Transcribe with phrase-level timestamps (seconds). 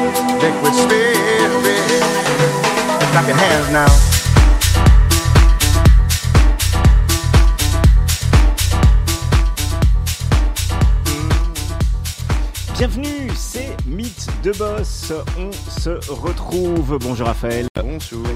[0.00, 1.20] Liquid spirit.
[3.12, 3.86] Clap your hands now.
[12.74, 15.12] Bienvenue, c'est Mythe de Boss.
[15.38, 16.96] On se retrouve.
[16.98, 17.66] Bonjour Raphaël.
[17.74, 18.26] Bonjour.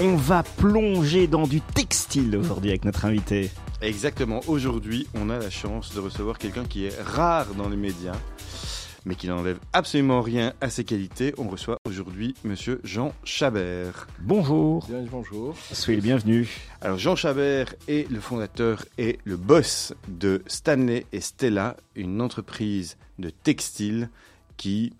[0.00, 3.50] On va plonger dans du textile aujourd'hui avec notre invité.
[3.82, 4.40] Exactement.
[4.46, 8.16] Aujourd'hui, on a la chance de recevoir quelqu'un qui est rare dans les médias,
[9.06, 11.32] mais qui n'enlève absolument rien à ses qualités.
[11.38, 14.08] On reçoit aujourd'hui Monsieur Jean Chabert.
[14.18, 14.84] Bonjour.
[14.86, 15.54] Bien, bonjour.
[15.72, 16.48] Soyez le bienvenu.
[16.82, 22.96] Alors Jean Chabert est le fondateur et le boss de Stanley et Stella, une entreprise
[23.18, 24.10] de textile
[24.56, 24.92] qui,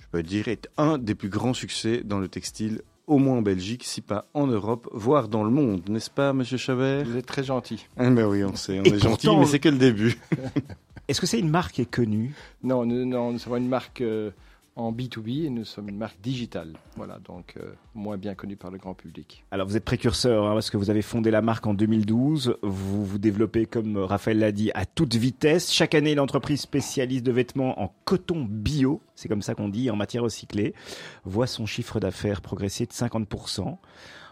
[0.00, 3.42] je peux dire, est un des plus grands succès dans le textile, au moins en
[3.42, 7.04] Belgique, si pas en Europe, voire dans le monde, n'est-ce pas, Monsieur Chabert?
[7.04, 7.86] Vous êtes très gentil.
[7.96, 10.18] Ah ben oui, on sait, on Et est gentil, mais c'est que le début.
[11.08, 12.34] Est-ce que c'est une marque qui est connue?
[12.64, 14.32] Non, nous, non, nous sommes une marque euh,
[14.74, 16.72] en B2B et nous sommes une marque digitale.
[16.96, 19.44] Voilà, donc euh, moins bien connue par le grand public.
[19.52, 22.56] Alors vous êtes précurseur hein, parce que vous avez fondé la marque en 2012.
[22.62, 25.72] Vous vous développez, comme Raphaël l'a dit, à toute vitesse.
[25.72, 29.96] Chaque année, l'entreprise spécialiste de vêtements en coton bio, c'est comme ça qu'on dit, en
[29.96, 30.74] matière recyclée,
[31.24, 33.76] voit son chiffre d'affaires progresser de 50%.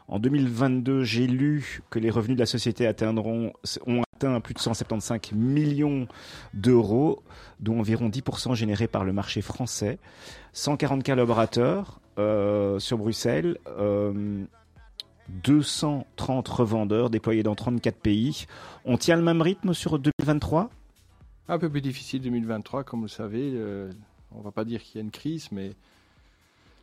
[0.06, 3.52] En 2022, j'ai lu que les revenus de la société atteindront,
[3.86, 4.02] ont
[4.43, 6.07] plus de 175 millions
[6.55, 7.23] d'euros,
[7.61, 9.98] dont environ 10% générés par le marché français.
[10.53, 13.59] 140 collaborateurs euh, sur Bruxelles.
[13.79, 14.45] euh,
[15.42, 18.47] 230 revendeurs déployés dans 34 pays.
[18.85, 20.70] On tient le même rythme sur 2023
[21.48, 23.53] Un peu plus difficile 2023, comme vous le savez.
[23.55, 23.91] euh,
[24.35, 25.73] on ne va pas dire qu'il y a une crise, mais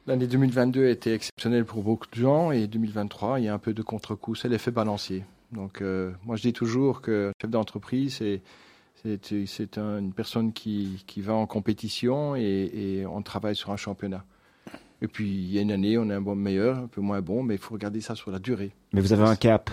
[0.08, 3.60] l'année 2022 a été exceptionnelle pour beaucoup de gens et 2023, il y a un
[3.60, 4.36] peu de contre-coup.
[4.36, 5.24] C'est l'effet balancier.
[5.52, 8.42] Donc, euh, moi, je dis toujours que chef d'entreprise, c'est
[9.04, 12.42] c'est c'est un- une personne qui, qui va en compétition et,
[12.74, 14.24] et on travaille sur un championnat.
[15.02, 17.22] Et puis, il y a une année, on est un bon meilleur, un peu moins
[17.22, 18.72] bon, mais il faut regarder ça sur la durée.
[18.94, 19.72] Mais vous avez un cap.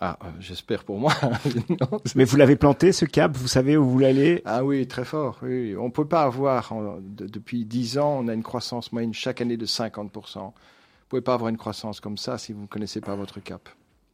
[0.00, 1.12] Ah, euh, j'espère pour moi.
[1.80, 5.04] Non, Mais vous l'avez planté, ce cap Vous savez où vous aller Ah oui, très
[5.04, 5.38] fort.
[5.42, 5.74] Oui.
[5.76, 9.40] On ne peut pas avoir, de- depuis 10 ans, on a une croissance moyenne chaque
[9.40, 10.38] année de 50%.
[10.40, 10.52] Vous ne
[11.08, 13.68] pouvez pas avoir une croissance comme ça si vous ne connaissez pas votre cap.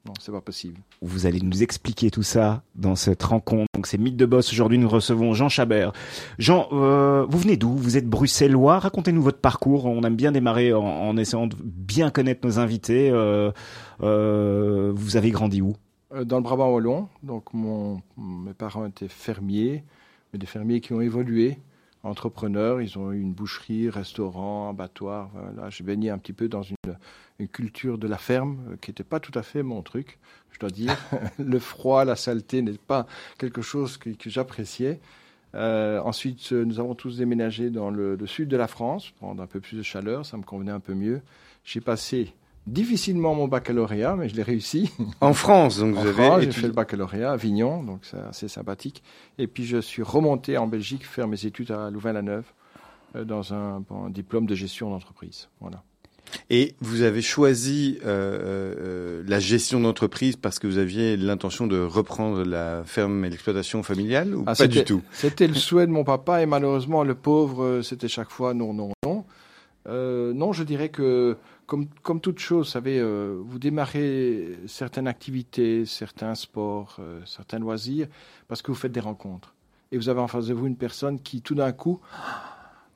[0.07, 0.79] Non, c'est pas possible.
[1.01, 3.69] Vous allez nous expliquer tout ça dans cette rencontre.
[3.75, 4.53] Donc c'est Mythe de Boss.
[4.53, 5.93] Aujourd'hui, nous recevons Jean Chabert.
[6.39, 7.75] Jean, euh, vous venez d'où?
[7.75, 8.81] Vous êtes bruxellois.
[8.81, 9.87] Racontez-nous votre parcours.
[9.87, 13.09] On aime bien démarrer en, en essayant de bien connaître nos invités.
[13.11, 13.51] Euh,
[14.03, 15.75] euh, vous avez grandi où?
[16.25, 19.83] Dans le Brabant wallon, donc mon, mes parents étaient fermiers,
[20.33, 21.59] mais des fermiers qui ont évolué,
[22.05, 22.81] entrepreneurs.
[22.81, 25.31] Ils ont eu une boucherie, restaurant, abattoir.
[25.33, 25.71] Voilà.
[25.71, 26.77] J'ai baigné un petit peu dans une,
[27.39, 30.19] une culture de la ferme euh, qui n'était pas tout à fait mon truc,
[30.53, 30.97] je dois dire.
[31.39, 33.07] le froid, la saleté n'est pas
[33.39, 35.01] quelque chose que, que j'appréciais.
[35.55, 39.43] Euh, ensuite, euh, nous avons tous déménagé dans le, le sud de la France, prendre
[39.43, 41.23] un peu plus de chaleur, ça me convenait un peu mieux.
[41.65, 42.35] J'ai passé
[42.67, 44.91] difficilement mon baccalauréat, mais je l'ai réussi.
[45.21, 48.19] En France, donc En vous France, avez j'ai fait le baccalauréat à Avignon, donc c'est
[48.19, 49.03] assez sympathique.
[49.39, 52.47] Et puis je suis remonté en Belgique faire mes études à Louvain-la-Neuve
[53.17, 55.49] euh, dans un, bon, un diplôme de gestion d'entreprise.
[55.61, 55.83] Voilà.
[56.51, 61.81] Et vous avez choisi euh, euh, la gestion d'entreprise parce que vous aviez l'intention de
[61.81, 65.03] reprendre la ferme et l'exploitation familiale ou Ah, pas du tout?
[65.13, 68.73] C'était le souhait de mon papa et malheureusement le pauvre, euh, c'était chaque fois non,
[68.73, 69.25] non, non.
[69.87, 71.37] Euh, non, je dirais que
[71.67, 77.59] comme, comme toute chose, vous savez, euh, vous démarrez certaines activités, certains sports, euh, certains
[77.59, 78.07] loisirs
[78.49, 79.55] parce que vous faites des rencontres.
[79.93, 82.01] Et vous avez en face de vous une personne qui tout d'un coup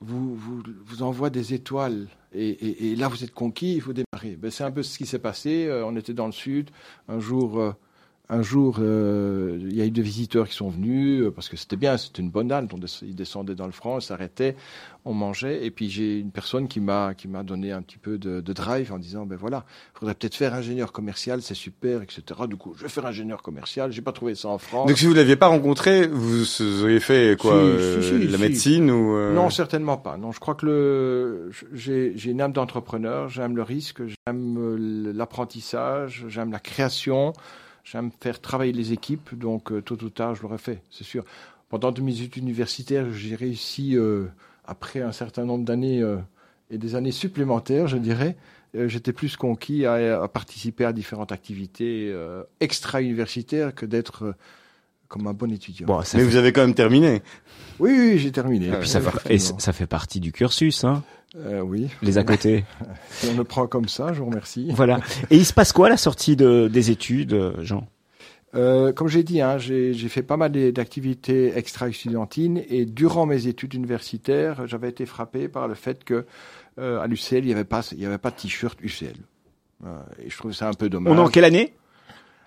[0.01, 2.07] vous, vous, vous envoie des étoiles.
[2.33, 4.35] Et, et- et là, vous êtes conquis, il faut démarrer.
[4.35, 5.65] Ben, c'est un peu ce qui s'est passé.
[5.65, 6.69] Euh, on était dans le sud.
[7.07, 7.71] Un jour, euh,
[8.31, 11.57] un jour, euh, il y a eu des visiteurs qui sont venus euh, parce que
[11.57, 12.71] c'était bien, c'était une bonne halte.
[13.01, 14.55] Ils descendaient dans le franc, ils s'arrêtaient,
[15.03, 15.65] on mangeait.
[15.65, 18.53] Et puis j'ai une personne qui m'a qui m'a donné un petit peu de, de
[18.53, 19.65] drive en disant ben voilà,
[19.95, 22.21] faudrait peut-être faire ingénieur commercial, c'est super, etc.
[22.47, 23.91] Du coup, je vais faire ingénieur commercial.
[23.91, 24.87] J'ai pas trouvé ça en France.
[24.87, 26.43] Donc si vous l'aviez pas rencontré, vous
[26.83, 30.17] auriez fait quoi Si, euh, si, si, La médecine ou Non, certainement pas.
[30.17, 36.25] Non, je crois que le, j'ai, j'ai une âme d'entrepreneur, j'aime le risque, j'aime l'apprentissage,
[36.27, 37.33] j'aime la création,
[37.83, 41.23] j'aime faire travailler les équipes, donc euh, tôt ou tard, je l'aurais fait, c'est sûr.
[41.69, 44.25] Pendant mes études universitaires, j'ai réussi, euh,
[44.65, 46.17] après un certain nombre d'années euh,
[46.71, 48.35] et des années supplémentaires, je dirais,
[48.75, 54.33] euh, j'étais plus conquis à, à participer à différentes activités euh, extra-universitaires que d'être euh,
[55.07, 55.87] comme un bon étudiant.
[55.87, 57.21] Bon, ça Mais fait- vous avez quand même terminé.
[57.79, 58.67] Oui, oui, j'ai terminé.
[58.67, 61.03] et puis ça, fait, et ça fait partie du cursus, hein,
[61.35, 62.65] Euh, oui, les à côté.
[63.09, 64.71] si on le prend comme ça, je vous remercie.
[64.73, 64.99] voilà.
[65.29, 67.87] Et il se passe quoi à la sortie de, des études, Jean?
[68.55, 73.75] Euh, comme j'ai dit, hein, j'ai fait pas mal d'activités extra-estudiantines et durant mes études
[73.75, 76.25] universitaires, j'avais été frappé par le fait que
[76.79, 79.15] euh, à l'UCL, il n'y avait pas, il y avait pas de t-shirt UCL.
[79.85, 81.13] Euh, et je trouve ça un peu dommage.
[81.13, 81.73] On est en quelle année?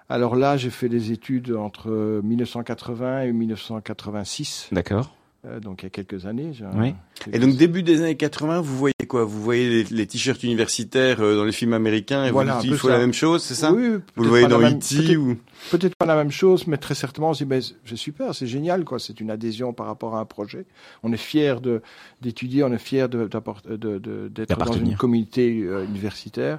[0.08, 5.14] Alors là, j'ai fait des études entre 1980 et 1986, D'accord.
[5.44, 6.50] Euh, donc il y a quelques années.
[6.52, 6.94] j'ai un- Oui.
[7.32, 9.24] Et donc début des années 80, vous voyez quoi?
[9.24, 12.70] Vous voyez les, les t-shirts universitaires euh, dans les films américains et Voilà, vous dites
[12.72, 12.94] il faut ça.
[12.94, 13.72] la même chose, c'est ça?
[13.72, 14.96] Oui, Vous peut-être le voyez pas la dans même- E.T.
[14.96, 15.36] peut-être- ou?
[15.70, 18.46] Peut-être pas la même chose, mais très certainement, on se dit, ben, c'est super, c'est
[18.46, 18.98] génial, quoi.
[18.98, 20.64] C'est une adhésion par rapport à un projet.
[21.02, 21.82] On est fier de
[22.20, 26.58] d'étudier, on est fier de- d'apport- de- de- d'être dans une communauté euh, universitaire.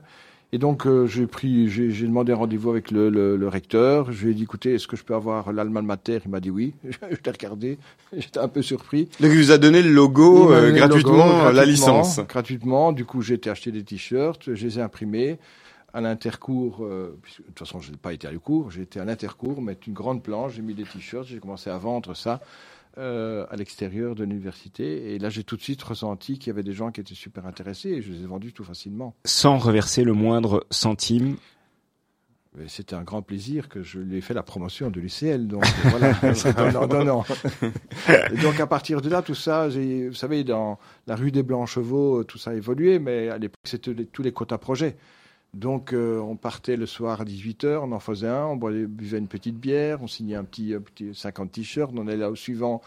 [0.56, 4.12] Et donc, euh, j'ai pris, j'ai j'ai demandé un rendez-vous avec le, le- le recteur.
[4.12, 6.20] Je lui ai dit, écoutez, est-ce que je peux avoir l'Alma Mater?
[6.26, 6.76] Il m'a dit oui.
[6.84, 7.80] je l'ai regardé.
[8.16, 9.06] J'étais un peu surpris.
[9.20, 12.20] Donc il vous a donné le logo euh, gratuitement, logo, la licence.
[12.30, 12.92] Gratuitement.
[12.92, 15.40] Du coup, j'ai été acheter des t-shirts, je les ai imprimés
[15.92, 16.86] à l'intercours.
[16.86, 19.60] euh, puisque, de toute façon, je n'ai pas été à cours, j'ai été à l'intercours,
[19.60, 22.42] mettre une grande planche, j'ai mis des t-shirts, j'ai commencé à vendre ça
[22.98, 25.14] euh, à l'extérieur de l'université.
[25.14, 27.48] Et là, j'ai tout de suite ressenti qu'il y avait des gens qui étaient super
[27.48, 29.16] intéressés et je les ai vendus tout facilement.
[29.26, 31.38] Sans reverser le moindre centime.
[32.68, 35.48] C'était un grand plaisir que je lui ai fait la promotion de l'UCL.
[35.48, 36.14] Donc euh, voilà,
[36.54, 37.26] donnant, donnant.
[38.32, 42.20] Et donc à partir de là, tout ça, vous savez, dans la rue des Blancs-Chevaux,
[42.20, 44.98] euh, tout ça a évolué, mais à l'époque, c'était tous les quotas projets.
[45.54, 49.28] Donc euh, on partait le soir à 18h, on en faisait un, on buvait une
[49.28, 52.82] petite bière, on signait un petit, un petit 50 t-shirts, on allait là au suivant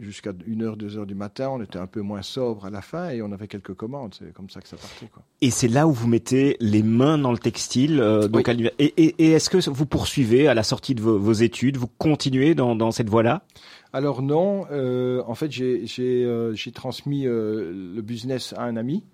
[0.00, 3.22] jusqu'à 1h, 2h du matin, on était un peu moins sobre à la fin et
[3.22, 5.06] on avait quelques commandes, c'est comme ça que ça partait.
[5.06, 5.22] Quoi.
[5.40, 8.00] Et c'est là où vous mettez les mains dans le textile.
[8.00, 8.50] euh, donc Oui.
[8.50, 11.32] à l'univers- et et- et est-ce que vous poursuivez à la sortie de vos, vos
[11.32, 13.44] études Vous continuez dans, dans cette voie-là?
[13.92, 19.04] Alors non, euh, en fait j'ai transmis le business à un ami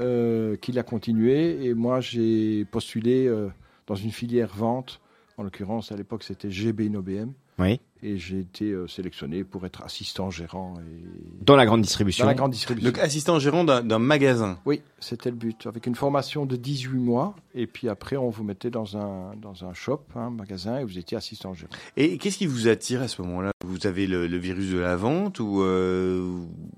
[0.00, 3.48] euh, qui l'a continué et moi j'ai postulé euh,
[3.86, 5.00] dans une filière vente.
[5.36, 7.32] En l'occurrence, à l'époque, c'était GB InnoBM.
[7.58, 7.80] Oui.
[8.02, 11.44] Et j'ai été euh, sélectionné pour être assistant gérant et...
[11.44, 12.24] Dans la grande distribution.
[12.24, 12.90] dans la grande distribution.
[12.90, 14.58] Donc assistant gérant d'un magasin.
[14.64, 15.66] Oui, c'était le but.
[15.66, 17.36] Avec une formation de 18 mois.
[17.54, 20.98] Et puis après, on vous mettait dans un, dans un shop, un magasin, et vous
[20.98, 21.72] étiez assistant gérant.
[21.98, 23.52] Et qu'est-ce qui vous attire à ce moment-là?
[23.64, 26.26] Vous avez le, le virus de la vente ou, euh,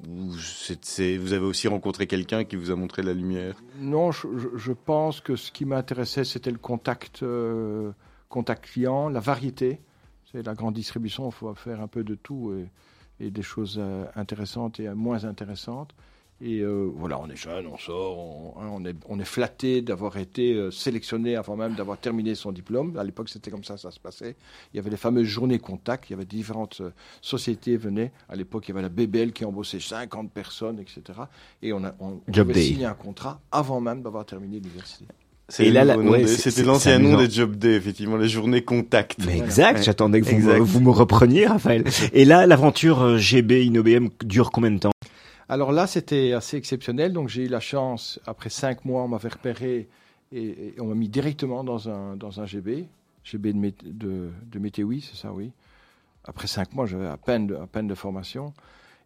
[0.08, 3.54] vous avez aussi rencontré quelqu'un qui vous a montré la lumière?
[3.80, 7.92] Non, je pense que ce qui m'intéressait, c'était le contact, euh,
[8.28, 9.80] contact client, la variété.
[10.32, 12.68] C'est la grande distribution, il faut faire un peu de tout et,
[13.22, 15.94] et des choses euh, intéressantes et euh, moins intéressantes.
[16.44, 19.80] Et euh, voilà, on est jeune, on sort, on, hein, on est, on est flatté
[19.80, 22.96] d'avoir été sélectionné avant même d'avoir terminé son diplôme.
[22.98, 24.34] À l'époque, c'était comme ça, ça se passait.
[24.72, 26.82] Il y avait les fameuses journées contact, il y avait différentes
[27.20, 28.10] sociétés venaient.
[28.28, 31.02] À l'époque, il y avait la BBL qui embauchait 50 personnes, etc.
[31.62, 32.60] Et on, a, on, day.
[32.60, 35.04] signer un contrat avant même d'avoir terminé l'université.
[35.54, 39.18] C'est là, là, ouais, C'était l'ancien nom des Job Day, effectivement, les journées contact.
[39.26, 39.82] Mais exact, Ouais.
[39.82, 41.84] j'attendais que vous me, vous me repreniez, Raphaël.
[42.14, 44.92] Et là, l'aventure euh, GB InnoBM dure combien de temps?
[45.50, 47.12] Alors là, c'était assez exceptionnel.
[47.12, 49.88] Donc j'ai eu la chance, après cinq mois, on m'avait repéré
[50.32, 52.86] et, et on m'a mis directement dans un, dans un GB,
[53.22, 55.50] GB de, de, de c'est ça, oui.
[56.24, 58.54] Après cinq mois, j'avais à peine, de, à peine de formation.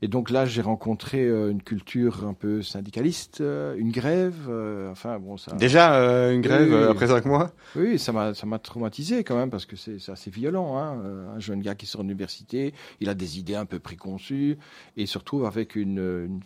[0.07, 4.37] Et donc là, j'ai rencontré euh, une culture un peu syndicaliste, euh, une grève.
[4.49, 5.57] euh, enfin, bon, ça.
[5.57, 7.51] Déjà euh, une grève Oui, euh, après cinq mois?
[7.75, 10.79] Oui, ça m'a, ça m'a traumatisé quand même parce que c'est, assez violent.
[10.79, 11.03] Hein.
[11.35, 14.59] Un jeune gars qui sort de l'université, il a des idées un peu préconçues
[14.97, 16.41] et il se retrouve avec une,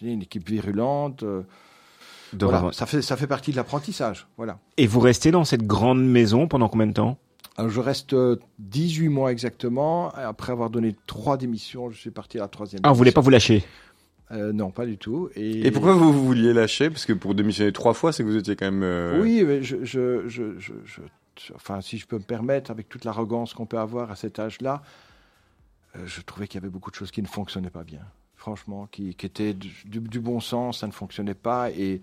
[0.00, 1.24] une, équipe virulente.
[1.24, 1.42] euh,
[2.38, 4.28] voilà, ça fait, ça fait partie de l'apprentissage.
[4.36, 4.60] Voilà.
[4.76, 7.18] Et vous restez dans cette grande maison pendant combien de temps?
[7.58, 10.10] Je reste euh, 18 mois exactement.
[10.10, 12.80] Après avoir donné trois démissions, je suis parti à la troisième.
[12.84, 13.64] Ah, vous voulez pas vous lâcher
[14.32, 15.28] Euh, Non, pas du tout.
[15.36, 16.90] Et, Et pourquoi vous, vous vouliez lâcher?
[16.90, 18.82] Parce que pour démissionner trois fois, c'est que vous étiez quand même...
[18.82, 22.88] euh, Oui, mais je, je, je, je, je- enfin, si je peux me permettre, avec
[22.88, 24.82] toute l'arrogance qu'on peut avoir à cet âge-là,
[25.96, 28.00] euh, je trouvais qu'il y avait beaucoup de choses qui ne fonctionnaient pas bien.
[28.36, 31.70] Franchement, qui, qui étaient du, du- du bon sens, ça ne fonctionnait pas.
[31.70, 32.00] Et,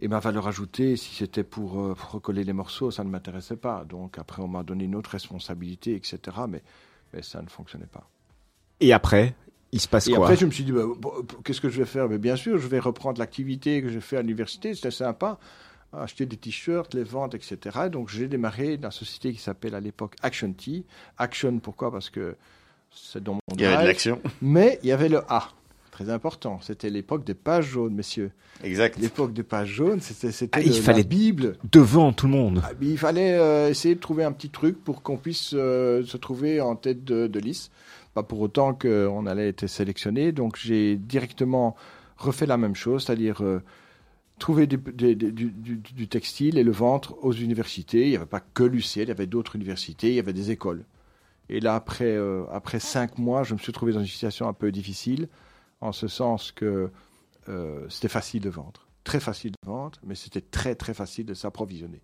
[0.00, 3.56] et ma valeur ajoutée, si c'était pour, euh, pour recoller les morceaux, ça ne m'intéressait
[3.56, 3.84] pas.
[3.84, 6.18] Donc après, on m'a donné une autre responsabilité, etc.
[6.48, 6.62] Mais,
[7.12, 8.08] mais ça ne fonctionnait pas.
[8.80, 9.34] Et après,
[9.72, 11.12] il se passe Et quoi après, je me suis dit, bah, bon,
[11.44, 12.08] qu'est-ce que je vais faire?
[12.08, 15.38] Mais Bien sûr, je vais reprendre l'activité que j'ai fait à l'université, c'était sympa.
[15.92, 17.88] Acheter des t-shirts, les ventes, etc.
[17.90, 20.84] Donc, j'ai démarré dans la société qui s'appelle à l'époque Action Tea.
[21.16, 21.90] Action, pourquoi?
[21.90, 22.36] Parce que
[22.90, 24.20] c'est dans mon Il y avait de l'action.
[24.42, 25.48] Mais il y avait le A.
[26.04, 26.60] très important.
[26.62, 28.30] C'était l'époque des pages jaunes, messieurs.
[28.62, 28.98] Exact.
[28.98, 31.56] L'époque des pages jaunes, c'était c'était Ah, il le- la fallait- Bible.
[31.72, 32.60] Devant tout le monde.
[32.64, 36.16] Ah, il fallait euh, essayer de trouver un petit truc pour qu'on puisse euh, se
[36.16, 37.72] trouver en tête de, de liste.
[38.14, 40.32] Pas pour autant qu'on allait être sélectionné.
[40.32, 41.74] Donc j'ai directement
[42.16, 43.60] refait la même chose, c'est-à-dire euh,
[44.38, 45.32] trouver du, du-
[45.94, 48.04] du textile et le vendre aux universités.
[48.04, 50.50] Il n'y avait pas que l'UCL, il y avait d'autres universités, il y avait des
[50.52, 50.84] écoles.
[51.48, 54.52] Et là, après, euh, après cinq mois, je me suis trouvé dans une situation un
[54.52, 55.28] peu difficile,
[55.80, 56.90] en ce sens que
[57.48, 58.86] euh, c'était facile de vendre.
[59.04, 62.02] Très facile de vendre, mais c'était très très facile de s'approvisionner.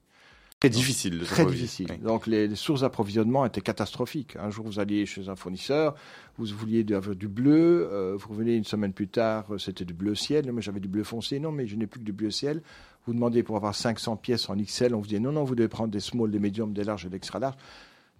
[0.60, 1.88] Très difficile de Très difficile.
[1.90, 1.98] Oui.
[1.98, 4.36] Donc les, les sources d'approvisionnement étaient catastrophiques.
[4.36, 5.94] Un jour, vous alliez chez un fournisseur,
[6.38, 9.92] vous vouliez avoir du bleu, euh, vous revenez une semaine plus tard, euh, c'était du
[9.92, 10.46] bleu ciel.
[10.46, 11.38] Non, mais j'avais du bleu foncé.
[11.38, 12.62] Non, mais je n'ai plus que du bleu ciel.
[13.06, 15.68] Vous demandez pour avoir 500 pièces en XL, on vous dit non, non, vous devez
[15.68, 17.56] prendre des small, des médiums, des larges et des extra larges.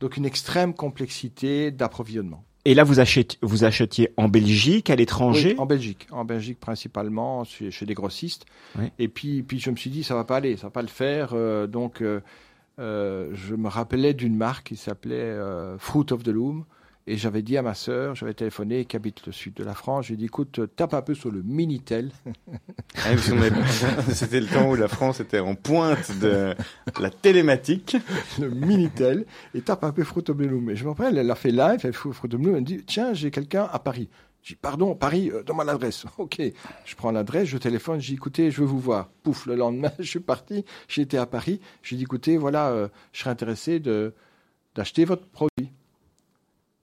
[0.00, 2.44] Donc une extrême complexité d'approvisionnement.
[2.66, 6.58] Et là, vous achetiez, vous achetiez en Belgique, à l'étranger Oui, en Belgique, en Belgique
[6.58, 8.46] principalement, chez, chez des grossistes.
[8.78, 8.90] Oui.
[8.98, 10.88] Et puis, puis je me suis dit, ça va pas aller, ça va pas le
[10.88, 11.30] faire.
[11.34, 12.20] euh, donc, euh,
[12.78, 15.36] euh, je me rappelais d'une marque qui s'appelait
[15.78, 16.64] Fruit of the Loom.
[17.06, 20.06] Et j'avais dit à ma sœur, j'avais téléphoné, qui habite le sud de la France,
[20.06, 22.10] j'ai dit, écoute, euh, tape un peu sur le Minitel.
[24.14, 26.54] C'était le temps où la France était en pointe de
[26.98, 27.98] la télématique.
[28.40, 30.70] le Minitel, et tape un peu Fruit of the Loom.
[30.70, 32.62] Et je me rappelle, elle a fait live, elle fait Fruit of the Loom, elle
[32.62, 34.08] me dit, tiens, j'ai quelqu'un à Paris.
[34.42, 36.06] J'ai dit, pardon, Paris, euh, donne-moi l'adresse.
[36.16, 36.40] Ok,
[36.86, 39.10] je prends l'adresse, je téléphone, j'ai dit, écoutez, je veux vous voir.
[39.22, 41.60] Pouf, le lendemain, je suis parti, j'étais à Paris.
[41.82, 44.14] J'ai dit, écoutez, voilà, euh, je serais intéressé de
[44.74, 45.53] d'acheter votre produit.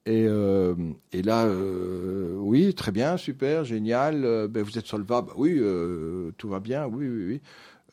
[0.08, 0.74] Et, euh,
[1.12, 4.26] et là, euh, oui, très bien, super, génial.
[4.26, 5.62] euh, ben, vous êtes solvable, oui,
[6.38, 7.42] tout va bien, oui, oui, oui.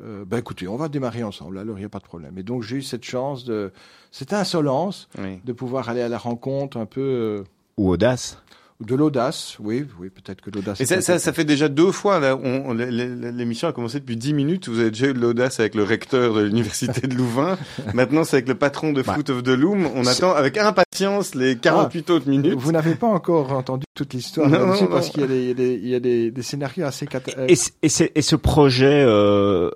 [0.01, 2.39] Ben écoutez, on va démarrer ensemble, alors il n'y a pas de problème.
[2.39, 3.73] Et donc j'ai eu cette chance de,
[4.13, 5.41] cette insolence Oui.
[5.45, 7.43] de pouvoir aller à la rencontre un peu
[7.77, 8.41] Ou audace
[8.81, 10.81] de l'audace, oui, oui, peut-être que l'audace.
[10.81, 13.73] Et ça, ça, ça fait déjà deux fois, là, on, on- l- l- l'émission a
[13.73, 17.07] commencé depuis dix minutes, vous avez déjà eu de l'audace avec le recteur de l'université
[17.09, 17.59] de Louvain,
[17.95, 21.57] maintenant c'est avec le patron de Fruit of the Loom, on attend avec impatience les
[21.57, 22.55] 48 autres minutes.
[22.57, 25.51] Vous n'avez pas encore entendu toute l'histoire Non, parce qu'il y a des, il y
[25.51, 29.03] a des, il y a des, des scénarios assez cata- euh, Et, et ce projet
[29.05, 29.71] euh,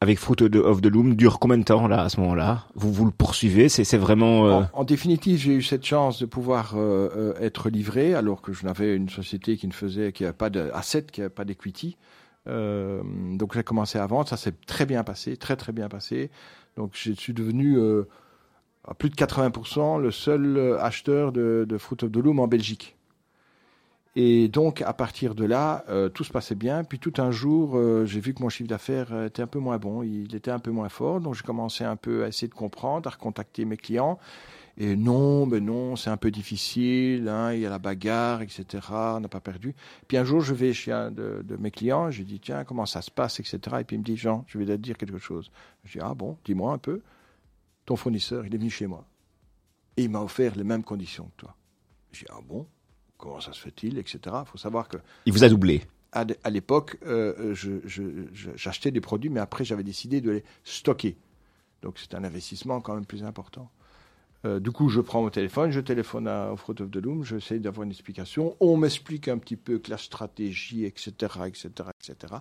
[0.00, 2.66] avec Fruit of the- Loom dure combien de temps là à ce moment-là?
[2.74, 6.26] Vous vous le poursuivez C'est vraiment euh, En, en définitive, j'ai eu cette chance de
[6.26, 10.22] pouvoir euh, euh, être livré, alors que je n'avais une société qui ne faisait, qui
[10.22, 11.96] n'avait pas d'asset, qui n'avait pas d'equity.
[12.46, 13.02] Euh,
[13.36, 16.30] donc j'ai commencé à vendre, ça s'est très bien passé, très très bien passé.
[16.76, 18.04] Donc je suis devenu euh,
[18.86, 22.46] à plus de 80% le seul euh, acheteur de, de Fruit of the Loom en
[22.46, 22.96] Belgique.
[24.20, 26.82] Et donc, à partir de là, euh, tout se passait bien.
[26.82, 29.60] Puis tout un jour, euh, j'ai vu que mon chiffre d'affaires euh, était un peu
[29.60, 31.20] moins bon, il était un peu moins fort.
[31.20, 34.18] Donc, j'ai commencé un peu à essayer de comprendre, à recontacter mes clients.
[34.76, 38.64] Et non, mais non, c'est un peu difficile, hein, il y a la bagarre, etc.
[38.90, 39.76] On n'a pas perdu.
[40.08, 42.86] Puis un jour, je vais chez un de, de mes clients, je dis, tiens, comment
[42.86, 43.60] ça se passe, etc.
[43.78, 45.48] Et puis il me dit, Jean, je vais te dire quelque chose.
[45.84, 47.02] Je dis, ah bon, dis-moi un peu.
[47.86, 49.04] Ton fournisseur, il est venu chez moi.
[49.96, 51.54] Et il m'a offert les mêmes conditions que toi.
[52.10, 52.66] Je dis, ah bon?
[53.18, 54.18] Comment ça se fait-il, etc.
[54.24, 54.96] Il faut savoir que
[55.26, 55.82] il vous a doublé.
[56.12, 57.54] à l'époque, euh,
[58.56, 61.16] j'achetais des produits, mais après, j'avais décidé de les stocker.
[61.82, 63.70] Donc, c'est un investissement quand même plus important.
[64.44, 67.24] Euh, du coup, je prends mon téléphone, je téléphone à, au Fruit of the Loom,
[67.24, 68.56] j'essaie d'avoir une explication.
[68.60, 71.12] On m'explique un petit peu que la stratégie, etc.,
[71.46, 71.68] etc.,
[72.00, 72.34] etc.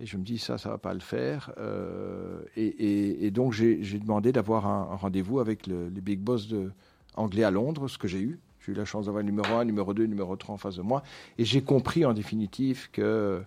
[0.00, 1.52] Et je me dis, ça, ça va pas le faire.
[1.58, 6.00] Euh, et, et- et donc, j'ai j'ai demandé d'avoir un, un rendez-vous avec le- les
[6.00, 6.72] big boss de,
[7.14, 8.38] anglais à Londres, ce que j'ai eu.
[8.64, 11.02] J'ai eu la chance d'avoir numéro 1, numéro 2, numéro 3 en face de moi.
[11.38, 13.42] Et j'ai compris en définitive que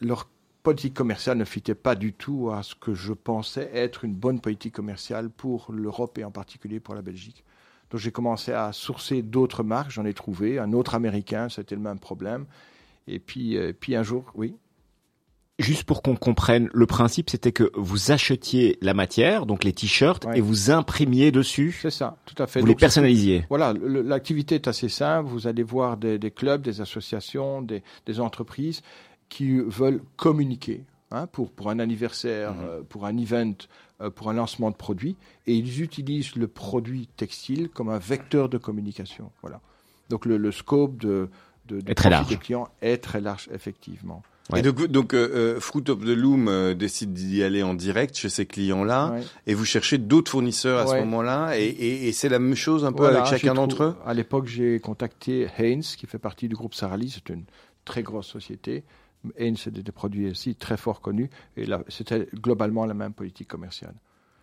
[0.00, 0.28] leur
[0.62, 4.40] politique commerciale ne fitait pas du tout à ce que je pensais être une bonne
[4.40, 7.44] politique commerciale pour l'Europe et en particulier pour la Belgique.
[7.90, 10.58] Donc j'ai commencé à sourcer d'autres marques, j'en ai trouvé.
[10.58, 12.46] Un autre américain, c'était le même problème.
[13.06, 14.54] Et puis, euh, puis un jour, oui.
[15.58, 20.24] Juste pour qu'on comprenne, le principe c'était que vous achetiez la matière, donc les t-shirts,
[20.26, 20.38] Ouais.
[20.38, 22.60] et vous imprimiez dessus, C'est ça, tout à fait.
[22.60, 23.44] vous les personnalisiez.
[23.48, 25.28] Voilà, l'activité est assez simple.
[25.28, 28.82] Vous allez voir des, des clubs, des associations, des, des entreprises
[29.28, 32.60] qui veulent communiquer hein, pour, pour un anniversaire, Mhm.
[32.62, 33.54] euh, pour un event,
[34.00, 35.16] euh, pour un lancement de produit.
[35.48, 39.32] Et ils utilisent le produit textile comme un vecteur de communication.
[39.42, 39.60] Voilà.
[40.08, 41.28] Donc le, le scope de,
[41.66, 42.28] de, de Est très profit large.
[42.28, 44.22] des clients est très large, effectivement.
[44.52, 44.60] Ouais.
[44.60, 48.16] Et donc, donc euh, euh, Fruit of the Loom euh, décide d'y aller en direct
[48.16, 49.20] chez ses clients-là, Ouais.
[49.46, 52.84] et vous cherchez d'autres fournisseurs à ce moment-là, et, et, et c'est la même chose
[52.84, 53.94] un peu Voilà, avec chacun j'ai d'entre eux?
[54.06, 57.10] À l'époque, j'ai contacté Haynes, qui fait partie du groupe Sarali.
[57.10, 57.44] C'est une
[57.84, 58.84] très grosse société.
[59.36, 61.28] Haynes, c'est des, produits aussi très fort connus.
[61.56, 63.94] Et là, c'était globalement la même politique commerciale.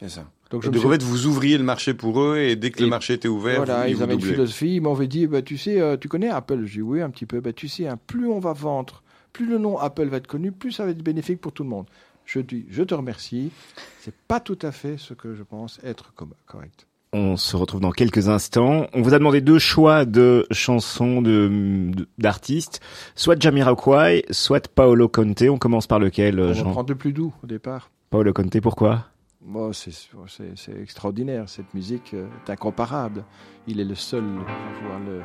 [0.01, 0.29] C'est ça.
[0.51, 2.69] Donc Et je donc, suis- en fait, vous ouvriez le marché pour eux et dès
[2.69, 4.75] que Et le marché était ouvert, Voilà, vous, ils avaient une philosophie.
[4.75, 7.25] Ils m'avaient dit, bah, tu sais, euh, tu connais Apple Je dis oui, un petit
[7.25, 7.39] peu.
[7.39, 9.01] Bah, tu sais, hein, plus on va vendre,
[9.35, 11.69] plus le nom Apple va être connu, plus ça va être bénéfique pour tout le
[11.69, 11.87] monde.
[12.25, 13.51] Je dis, je te remercie.
[13.99, 16.13] C'est pas tout à fait ce que je pense être
[16.45, 16.87] correct.
[17.13, 18.87] On se retrouve dans quelques instants.
[18.93, 22.79] On vous a demandé deux choix de chansons de de- d'artistes,
[23.15, 25.43] soit Jamiroquai, soit Paolo Conte.
[25.43, 26.71] On commence par lequel, On Jean?
[26.71, 27.89] prendre le plus doux au départ.
[28.09, 29.05] Paolo Conte, pourquoi?
[29.41, 31.47] Bon, c'est c'est- c'est extraordinaire.
[31.47, 33.23] Cette musique euh, est incomparable.
[33.67, 35.21] Il est le seul à pouvoir le,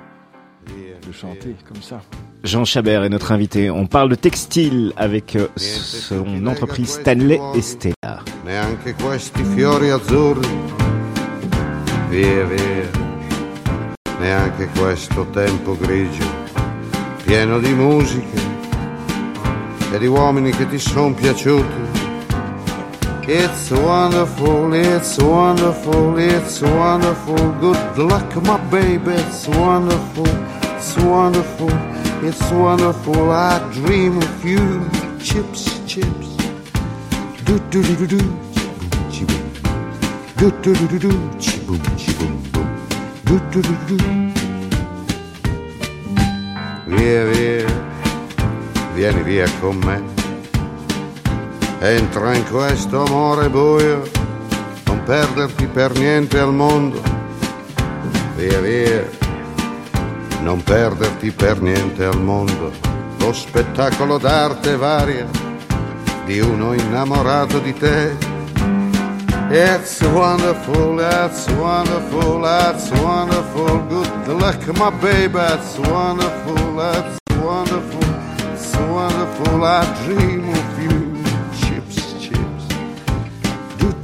[0.66, 2.00] le chanter comme ça.
[2.42, 3.70] Jean Chabert est notre invité.
[3.70, 8.22] On parle de textile avec euh, son entreprise Stanley et Stella.
[8.44, 10.48] neanche questi fiori azzurri.
[12.08, 12.90] Via, via,
[14.18, 16.24] neanche questo tempo grigio,
[17.24, 18.40] pieno di musiche
[19.92, 21.99] e di uomini che ti sono piaciuti.
[23.22, 27.36] It's wonderful, it's wonderful, it's wonderful.
[27.60, 30.26] Good luck, my baby, it's wonderful,
[30.76, 31.70] it's wonderful,
[32.24, 33.30] it's wonderful.
[33.30, 34.88] I dream of you,
[35.20, 36.36] chips, chips.
[37.44, 38.18] Do do do do do,
[39.12, 39.52] chi boom,
[40.36, 42.68] do do do do do, chi boom, chi boom boom,
[43.24, 43.96] do do do do.
[46.86, 47.66] Via via,
[48.94, 50.19] vieni via con me.
[51.82, 54.02] Entra in questo amore buio,
[54.84, 57.00] non perderti per niente al mondo.
[58.36, 59.08] Via via,
[60.42, 62.70] non perderti per niente al mondo.
[63.20, 65.26] Lo spettacolo d'arte varia
[66.26, 68.14] di uno innamorato di te.
[69.48, 73.80] It's wonderful, that's wonderful, that's wonderful.
[74.26, 78.04] Good luck, my baby, that's wonderful, that's wonderful,
[78.52, 79.64] it's wonderful.
[79.64, 80.59] I dream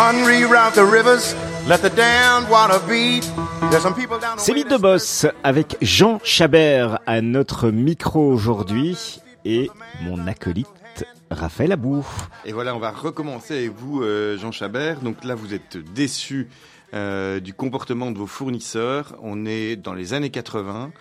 [0.00, 1.34] Unreroute the rivers,
[1.66, 3.28] let the damned water beat.
[3.68, 8.30] There's some people down the C'est Mythe de Boss avec Jean Chabert à notre micro
[8.30, 9.68] aujourd'hui et
[10.02, 12.06] mon acolyte Raphaël Abou.
[12.44, 15.00] Et voilà, on va recommencer avec vous, euh, Jean Chabert.
[15.00, 16.48] Donc là, vous êtes déçu
[16.94, 19.16] euh, du comportement de vos fournisseurs.
[19.20, 20.92] On est dans les années 80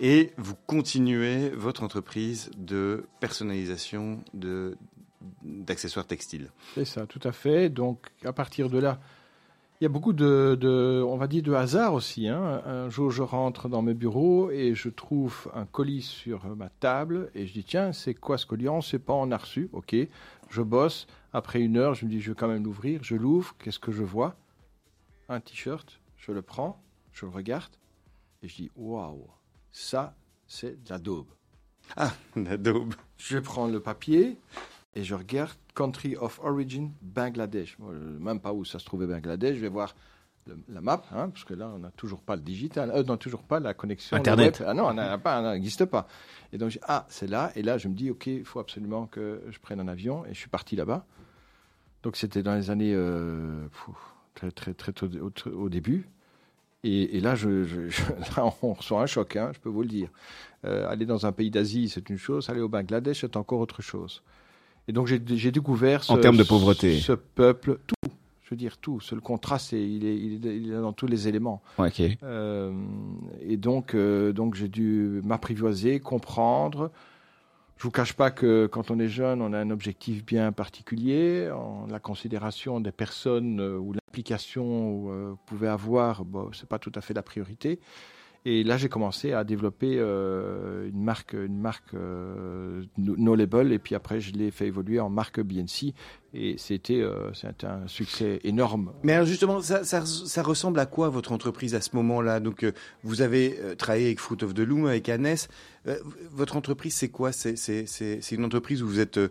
[0.00, 4.76] et vous continuez votre entreprise de personnalisation de
[5.42, 6.50] d'accessoires textiles.
[6.74, 7.68] C'est ça, tout à fait.
[7.68, 8.98] Donc, à partir de là,
[9.80, 12.28] il y a beaucoup de, de- on va dire, de hasard aussi.
[12.28, 12.62] hein.
[12.64, 17.30] Un jour, je rentre dans mes bureaux et je trouve un colis sur ma table
[17.34, 18.68] et je dis, tiens, c'est quoi ce colis?
[18.70, 19.68] On ne sait pas, on a reçu.
[19.72, 19.94] OK,
[20.48, 21.06] je bosse.
[21.34, 23.00] Après une heure, je me dis, je vais quand même l'ouvrir.
[23.02, 23.54] Je l'ouvre.
[23.58, 24.34] Qu'est-ce que je vois?
[25.28, 26.00] Un t-shirt.
[26.16, 26.80] Je le prends,
[27.12, 27.70] je le regarde
[28.42, 29.26] et je dis, waouh,
[29.70, 30.14] ça,
[30.48, 31.28] c'est de la daube.
[31.96, 32.12] Ah,
[32.50, 32.94] Adobe.
[33.18, 34.38] Je prends le papier
[34.96, 37.78] et je regarde Country of Origin Bangladesh.
[37.78, 39.54] Moi, je même pas où ça se trouvait Bangladesh.
[39.56, 39.94] Je vais voir
[40.46, 43.16] le- la map, hein, parce que là, on n'a toujours pas le digital, euh, non,
[43.16, 44.16] toujours pas la connexion.
[44.16, 44.62] Internet.
[44.66, 46.06] Ah non, on n'existe pas.
[46.52, 47.52] Et donc, ah, c'est là.
[47.56, 50.24] Et là, je me dis, OK, il faut absolument que je prenne un avion.
[50.26, 51.04] Et je suis parti là-bas.
[52.02, 53.66] Donc, c'était dans les années euh,
[54.34, 56.08] très, très, très tôt au, au début.
[56.84, 58.02] Et, et là, je, je- je-
[58.36, 60.08] là, on reçoit un choc, hein, je peux vous le dire.
[60.64, 62.48] Euh, aller dans un pays d'Asie, c'est une chose.
[62.48, 64.22] Aller au Bangladesh, c'est encore autre chose.
[64.88, 66.98] Et donc, j'ai découvert ce, En termes de pauvreté.
[67.00, 67.94] ce peuple, tout.
[68.42, 69.00] Je veux dire tout.
[69.10, 71.62] Le contraste, il est, il, est, il est dans tous les éléments.
[71.78, 72.00] Ok.
[72.22, 72.72] Euh,
[73.40, 76.92] et donc, euh, donc j'ai dû m'apprivoiser, comprendre,
[77.76, 81.50] Je vous cache pas que quand on est jeune, on a un objectif bien particulier.
[81.50, 86.78] En la considération des personnes euh, ou l'implication que vous pouvez avoir, bon, c'est pas
[86.78, 87.80] tout à fait la priorité.
[88.48, 93.80] Et là, j'ai commencé à développer euh, une marque, une marque euh, No Label, et
[93.80, 95.94] puis après, je l'ai fait évoluer en marque BNC,
[96.32, 97.32] et c'était euh,
[97.64, 98.92] un succès énorme.
[99.02, 102.38] Mais alors justement, ça, ça, ça ressemble à quoi votre entreprise à ce moment-là?
[102.38, 102.70] Donc, euh,
[103.02, 105.48] vous avez euh, travaillé avec Fruit of the Loom, avec Annès.
[105.86, 105.96] Euh,
[106.32, 107.30] votre entreprise, c'est quoi?
[107.32, 109.28] C'est une entreprise où vous êtes euh,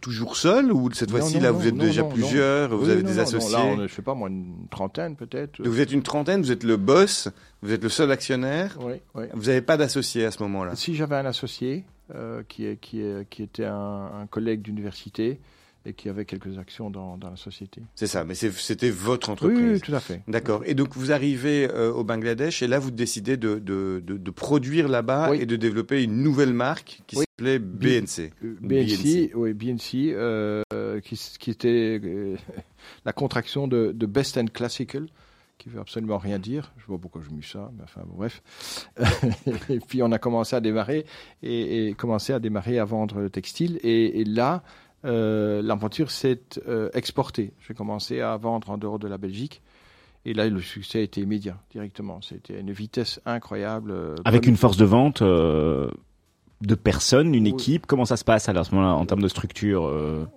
[0.00, 2.90] toujours seul, ou cette fois-ci là, non, vous êtes non, déjà non, plusieurs, vous Oui,
[2.92, 5.62] avez des associés là, on est, je sais pas moi, une trentaine peut-être.
[5.66, 7.28] Vous êtes une trentaine, vous êtes le boss,
[7.62, 8.76] vous êtes le seul actionnaire.
[8.80, 9.24] Oui, oui.
[9.32, 10.74] Vous n'avez pas d'associé à ce moment-là?
[10.76, 15.40] Si j'avais un associé euh, qui, est, qui, est, qui était un, un collègue d'université
[15.86, 17.80] et qui avait quelques actions dans, dans la société.
[17.94, 19.58] C'est ça, mais c'était votre entreprise.
[19.74, 20.22] oui, tout à fait.
[20.28, 20.62] D'accord.
[20.66, 24.30] Et donc vous arrivez euh, au Bangladesh et là vous décidez de, de, de, de
[24.30, 25.38] produire là-bas Oui.
[25.40, 28.32] et de développer une nouvelle marque qui s'appelait BNC.
[28.44, 29.30] Euh, BNC.
[29.30, 30.62] BNC, oui, BNC, euh,
[31.02, 32.36] qui, était euh,
[33.04, 35.06] la contraction de, de Best and Classical,
[35.58, 36.72] qui veut absolument rien dire.
[36.78, 38.42] Je vois pourquoi je mis ça, mais enfin, bon, bref.
[39.70, 41.06] et puis on a commencé à démarrer
[41.42, 43.78] et, et commencé à démarrer à vendre le textile.
[43.82, 44.62] Et, et là,
[45.06, 47.52] euh, l'aventure s'est euh, exportée.
[47.66, 49.62] J'ai commencé à vendre en dehors de la Belgique.
[50.24, 52.20] Et là, le succès a été immédiat, directement.
[52.20, 53.92] C'était une vitesse incroyable.
[53.92, 55.88] euh, Avec une force de vente euh,
[56.62, 57.50] de personnes, une Oui.
[57.50, 57.86] équipe.
[57.86, 59.82] Comment ça se passe alors, à ce moment-là en termes de structure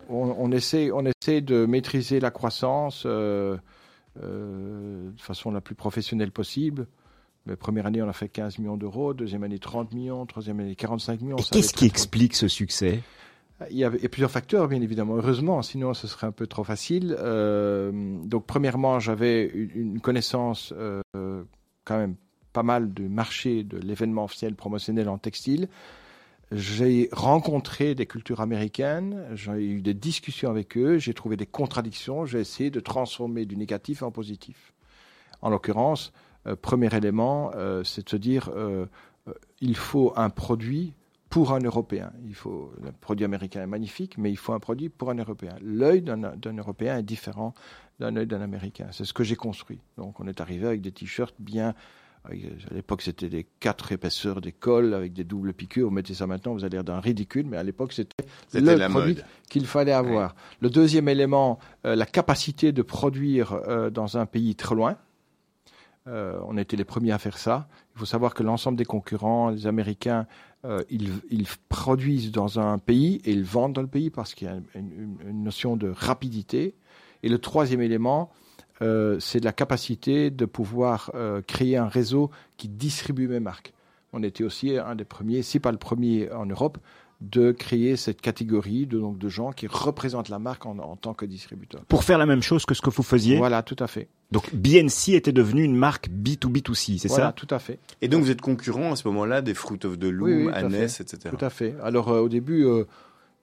[0.09, 3.57] on, on essaie, on essaie de maîtriser la croissance de
[5.17, 6.87] façon la plus professionnelle possible.
[7.45, 10.75] Mais première année, on a fait 15 millions d'euros, deuxième année 30 millions, troisième année
[10.75, 11.37] 45 millions.
[11.37, 13.01] Et qu'est-ce qui explique ce succès?
[13.69, 15.15] Il y a plusieurs facteurs, bien évidemment.
[15.15, 17.15] Heureusement, sinon ce serait un peu trop facile.
[17.19, 17.91] Euh,
[18.23, 21.01] donc, premièrement, j'avais une, connaissance euh,
[21.83, 22.15] quand même
[22.53, 25.67] pas mal du marché de l'événement officiel promotionnel en textile.
[26.51, 32.25] J'ai rencontré des cultures américaines, j'ai eu des discussions avec eux, j'ai trouvé des contradictions,
[32.25, 34.73] j'ai essayé de transformer du négatif en positif.
[35.41, 36.11] En l'occurrence,
[36.47, 37.51] euh, premier élément,
[37.83, 38.49] c'est de se dire
[39.61, 40.93] il faut un produit
[41.29, 42.11] pour un Européen.
[42.25, 45.55] Il faut, le produit américain est magnifique, mais il faut un produit pour un Européen.
[45.61, 47.53] L'œil d'un Européen est différent
[47.99, 48.87] d'un œil d'un Américain.
[48.91, 49.79] C'est ce que j'ai construit.
[49.97, 51.75] Donc on est arrivé avec des t-shirts bien...
[52.25, 55.87] À l'époque, c'était des quatre épaisseurs des cols avec des doubles piqûres.
[55.87, 58.89] Vous mettez ça maintenant, vous allez l'air d'un ridicule, mais à l'époque, c'était le la
[58.89, 59.17] produit
[59.49, 60.35] qu'il fallait avoir.
[60.59, 64.97] Le deuxième élément, euh, la capacité de produire euh, dans un pays très loin.
[66.07, 67.69] Euh, on était les premiers à faire ça.
[67.95, 70.27] Il faut savoir que l'ensemble des concurrents, les Américains,
[70.65, 74.51] euh, ils, produisent dans un pays et ils vendent dans le pays parce qu'il y
[74.51, 76.75] a une, notion de rapidité.
[77.23, 78.29] Et le troisième élément,
[78.81, 83.73] euh, c'est la capacité de pouvoir euh, créer un réseau qui distribue mes marques.
[84.11, 86.77] On était aussi un des premiers, si pas le premier en Europe,
[87.21, 91.13] de créer cette catégorie de, donc, de gens qui représentent la marque en, en tant
[91.13, 91.81] que distributeur.
[91.85, 94.07] Pour faire la même chose que ce que vous faisiez Voilà, tout à fait.
[94.31, 97.31] Donc BNC était devenu une marque B2B2C, c'est Voilà, ça?
[97.33, 97.79] tout à fait.
[98.01, 101.01] Et donc vous êtes concurrent à ce moment-là des Fruit of the Loom, Oui, Annès,
[101.01, 101.35] etc.
[101.37, 101.75] Tout à fait.
[101.83, 102.85] Alors euh, au début, euh,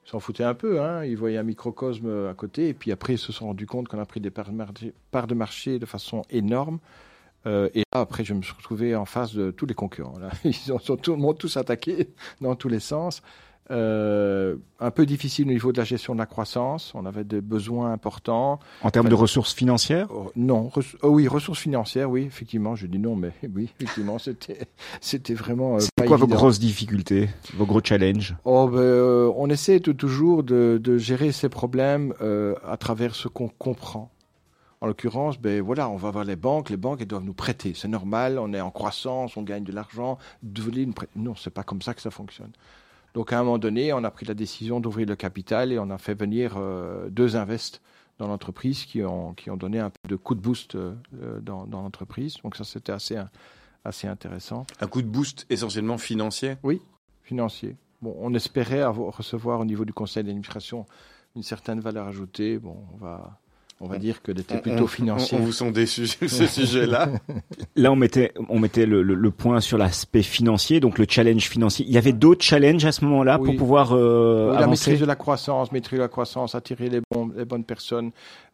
[0.05, 0.81] ils s'en foutaient un peu.
[0.81, 1.03] Hein.
[1.03, 2.69] Ils voyaient un microcosme euh, à côté.
[2.69, 4.93] Et puis après, ils se sont rendus compte qu'on a pris des parts de marché,
[5.11, 6.79] parts de marché de façon énorme.
[7.45, 10.17] Euh, et là, après, je me suis retrouvé en face de tous les concurrents.
[10.17, 10.29] Là.
[10.45, 12.09] Ils ont, sont tout le monde tous attaqués
[12.41, 13.21] dans tous les sens.
[13.69, 16.93] Euh, un peu difficile au niveau de la gestion de la croissance.
[16.95, 18.59] On avait des besoins importants.
[18.81, 20.07] En termes de ressources financières?
[20.09, 22.75] Oh, non, res- oh oui, ressources financières, oui, effectivement.
[22.75, 24.67] Je dis non, mais oui, effectivement, c'était,
[25.01, 25.77] c'était vraiment.
[25.77, 28.35] euh, quoi vos grosses difficultés, vos gros challenges?
[28.45, 33.15] Oh, ben, euh, on essaie de- toujours de, de gérer ces problèmes euh, à travers
[33.15, 34.11] ce qu'on comprend.
[34.79, 36.69] En l'occurrence, ben voilà, on va voir les banques.
[36.69, 37.73] Les banques, elles doivent nous prêter.
[37.75, 38.37] C'est normal.
[38.37, 40.19] On est en croissance, on gagne de l'argent.
[40.43, 42.51] Une prêt- Non, c'est pas comme ça que ça fonctionne.
[43.17, 45.89] Donc, à un moment donné, on a pris la décision d'ouvrir le capital et on
[45.89, 47.81] a fait venir euh, deux invests
[48.19, 50.93] dans l'entreprise qui ont, qui ont donné un peu de coup de boost euh,
[51.41, 52.35] dans, dans l'entreprise.
[52.43, 53.17] Donc, ça, c'était assez,
[53.83, 54.67] assez intéressant.
[54.81, 56.57] Un coup de boost essentiellement financier?
[57.23, 57.75] financier.
[58.03, 60.85] Bon, on espérait avoir, recevoir au niveau du conseil d'administration
[61.35, 62.59] une certaine valeur ajoutée.
[62.59, 63.39] Bon, on va,
[63.79, 65.37] on va dire que On- était on- plutôt On, financier.
[65.39, 67.09] on vous sont déçus sur ce sujet-là.
[67.75, 71.47] Là, on mettait, on mettait le, le- le point sur l'aspect financier, donc le challenge
[71.47, 71.85] financier.
[71.87, 75.05] Il y avait d'autres challenges à ce moment-là pour pouvoir euh, Oui, la maîtrise de
[75.05, 78.11] la croissance, maîtriser la croissance, attirer les, bons, les bonnes personnes,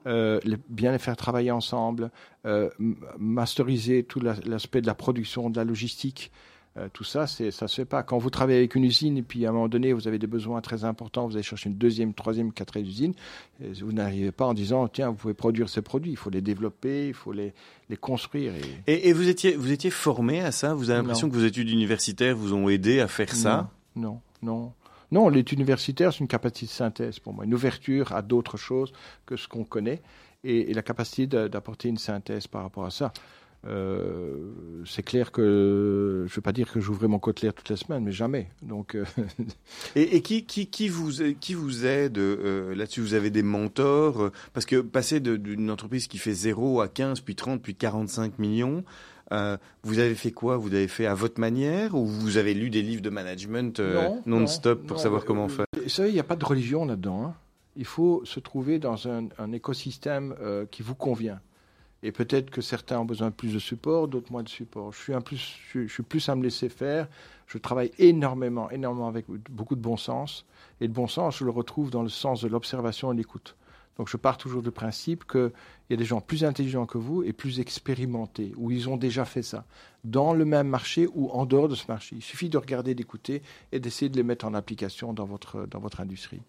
[0.07, 2.11] euh, les- bien les faire travailler ensemble,
[2.45, 2.69] euh,
[3.17, 6.31] masteriser tout la- l'aspect de la production, de la logistique.
[6.75, 8.01] Euh, tout ça, ça se fait pas.
[8.01, 10.25] Quand vous travaillez avec une usine et puis à un moment donné, vous avez des
[10.27, 13.13] besoins très importants, vous allez chercher une deuxième, troisième, quatrième usine,
[13.63, 16.11] et vous n'arrivez pas en disant, tiens, vous pouvez produire ces produits.
[16.11, 17.53] Il faut les développer, il faut les,
[17.89, 18.53] les construire.
[18.55, 18.91] Et...
[18.91, 20.73] Et, et vous étiez, vous étiez formé à ça?
[20.73, 23.69] Vous avez l'impression que vos études universitaires vous ont aidé à faire ça?
[23.95, 24.73] Non, non, non.
[25.11, 28.91] Non, l'étude universitaire, c'est une capacité de synthèse pour moi, une ouverture à d'autres choses
[29.27, 30.01] que ce qu'on connaît
[30.43, 33.13] et, la capacité d'apporter une synthèse par rapport à ça.
[33.65, 34.51] Euh,
[34.85, 38.03] c'est clair que je ne veux pas dire que j'ouvrais mon côtelère toutes les semaines,
[38.03, 38.49] mais jamais.
[38.61, 39.05] Donc, euh,
[39.95, 43.01] et, qui, qui, qui, vous, qui vous aide euh, là-dessus?
[43.01, 44.31] Vous avez des mentors?
[44.53, 48.83] Parce que passer d'une entreprise qui fait 0 à 15, puis 30, puis 45 millions,
[49.83, 50.57] vous avez fait quoi?
[50.57, 51.95] Vous avez fait à votre manière?
[51.95, 53.81] Ou vous avez lu des livres de management
[54.25, 57.25] non-stop pour savoir comment faire Vous savez, il n'y a pas de religion là-dedans.
[57.25, 57.33] Hein.
[57.75, 60.35] Il faut se trouver dans un, un écosystème
[60.69, 61.39] qui vous convient.
[62.03, 64.91] Et peut-être que certains ont besoin de plus de support, d'autres moins de support.
[64.91, 67.07] Je suis, un plus, je, suis plus à me laisser faire.
[67.47, 70.45] Je travaille énormément, énormément avec beaucoup de bon sens.
[70.81, 73.55] Et le bon sens, je le retrouve dans le sens de l'observation et l'écoute.
[73.97, 75.51] Donc je pars toujours du principe qu'il
[75.89, 79.23] y a des gens plus intelligents que vous et plus expérimentés, où ils ont déjà
[79.23, 79.65] fait ça,
[80.03, 82.15] dans le même marché ou en dehors de ce marché.
[82.17, 85.79] Il suffit de regarder, d'écouter et d'essayer de les mettre en application dans votre, dans
[85.79, 86.41] votre industrie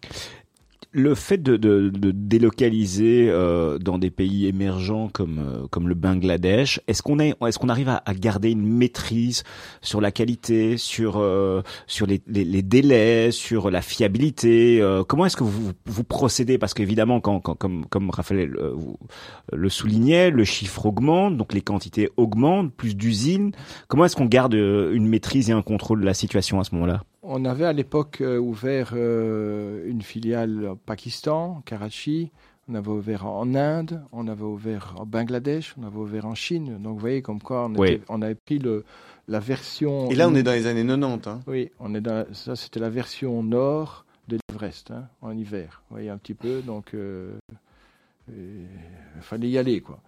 [0.95, 7.03] le fait de, délocaliser euh, dans des pays émergents comme euh, comme le Bangladesh, est-ce
[7.03, 9.43] qu'on est est-ce qu'on arrive à, garder une maîtrise
[9.81, 12.19] sur la qualité, sur euh, sur les,
[12.61, 16.57] délais, sur la fiabilité Comment est-ce que vous vous procédez?
[16.57, 18.55] Parce qu'évidemment, quand, comme comme Raphaël
[19.51, 23.51] le soulignait, le chiffre augmente, donc les quantités augmentent, plus d'usines.
[23.89, 27.03] Comment est-ce qu'on garde une maîtrise et un contrôle de la situation à ce moment-là?
[27.27, 32.31] On avait à l'époque euh, ouvert euh, une filiale au Pakistan, Karachi.
[32.67, 36.79] On avait ouvert en Inde, on avait ouvert en Bangladesh, on avait ouvert en Chine.
[36.81, 37.69] Donc vous voyez comme quoi
[38.09, 38.83] on, avait pris le,
[39.27, 40.09] la version.
[40.09, 41.29] Et là on est dans les années 90.
[41.29, 41.41] Hein.
[41.45, 45.83] Oui, on est dans, ça c'était la version nord de l'Everest hein, en hiver.
[45.89, 46.61] Vous voyez un petit peu.
[46.61, 47.37] Donc euh,
[48.29, 49.99] il fallait y aller quoi.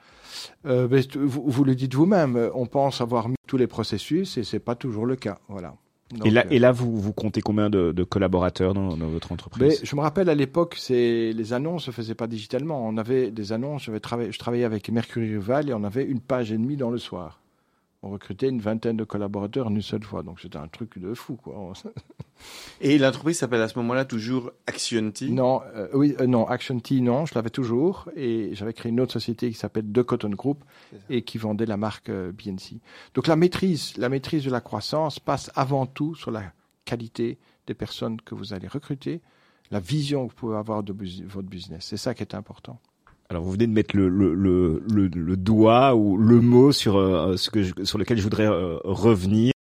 [0.63, 4.73] vous, vous, le dites vous-même, on pense avoir mis tous les processus et c'est pas
[4.73, 5.37] toujours le cas.
[5.47, 5.75] Voilà
[6.23, 9.81] et, là, et là, vous, vous comptez combien de, de collaborateurs dans, dans, votre entreprise
[9.83, 12.87] Je me rappelle à l'époque, les annonces ne se faisaient pas digitalement.
[12.87, 16.51] On avait des annonces, je, je travaillais avec Mercury Rival et on avait une page
[16.51, 17.39] et demie dans le soir
[18.03, 20.23] on recrutait une vingtaine de collaborateurs en une seule fois.
[20.23, 21.73] Donc c'était un truc de fou, quoi.
[22.81, 27.25] Et l'entreprise s'appelle à ce moment-là toujours Actionty Non, euh, oui, euh, non, Actionty, non,
[27.25, 28.09] je l'avais toujours.
[28.15, 30.63] Et j'avais créé une autre société qui s'appelle The Cotton Group
[31.09, 32.79] et qui vendait la marque euh, BNC.
[33.15, 36.43] Donc la maîtrise, la maîtrise de la croissance passe avant tout sur la
[36.85, 39.21] qualité des personnes que vous allez recruter,
[39.71, 40.93] la vision que vous pouvez avoir de
[41.25, 41.85] votre business.
[41.85, 42.79] C'est ça qui est important.
[43.29, 47.35] Alors vous venez de mettre le, le, le, le, doigt ou le mot sur euh,
[47.35, 49.51] ce que sur lequel je voudrais euh, revenir.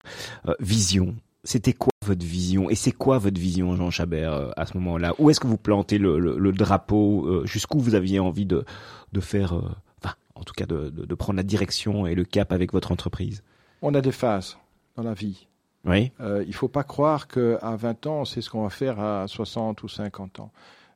[0.47, 1.15] Euh, vision.
[1.43, 2.69] C'était quoi votre vision?
[2.69, 5.13] Et c'est quoi votre vision, Jean Chabert, à ce moment-là?
[5.19, 8.65] Où est-ce que vous plantez le, drapeau Jusqu'où vous aviez envie de,
[9.13, 9.53] de faire,
[10.01, 12.91] enfin, en tout cas, de, de, de, prendre la direction et le cap avec votre
[12.91, 13.43] entreprise?
[13.81, 14.57] On a des phases
[14.97, 15.47] dans la vie.
[15.85, 16.11] Oui.
[16.19, 19.83] il ne faut pas croire qu'à 20 ans, c'est ce qu'on va faire à 60
[19.83, 20.51] ou 50 ans.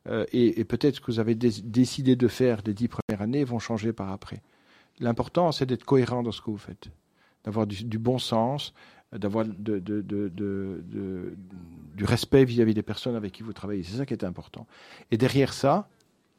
[0.08, 3.58] Euh, et, peut-être ce que vous avez décidé de faire les dix premières années vont
[3.58, 4.42] changer par après.
[4.98, 6.88] L'important, c'est d'être cohérent dans ce que vous faites,
[7.44, 8.74] d'avoir du, bon sens,
[9.12, 9.74] d'avoir du
[12.00, 13.84] respect vis-à-vis des personnes avec qui vous travaillez.
[13.84, 14.66] C'est ça qui est important.
[15.10, 15.88] Et derrière ça,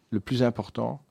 [0.10, 1.02] le plus important,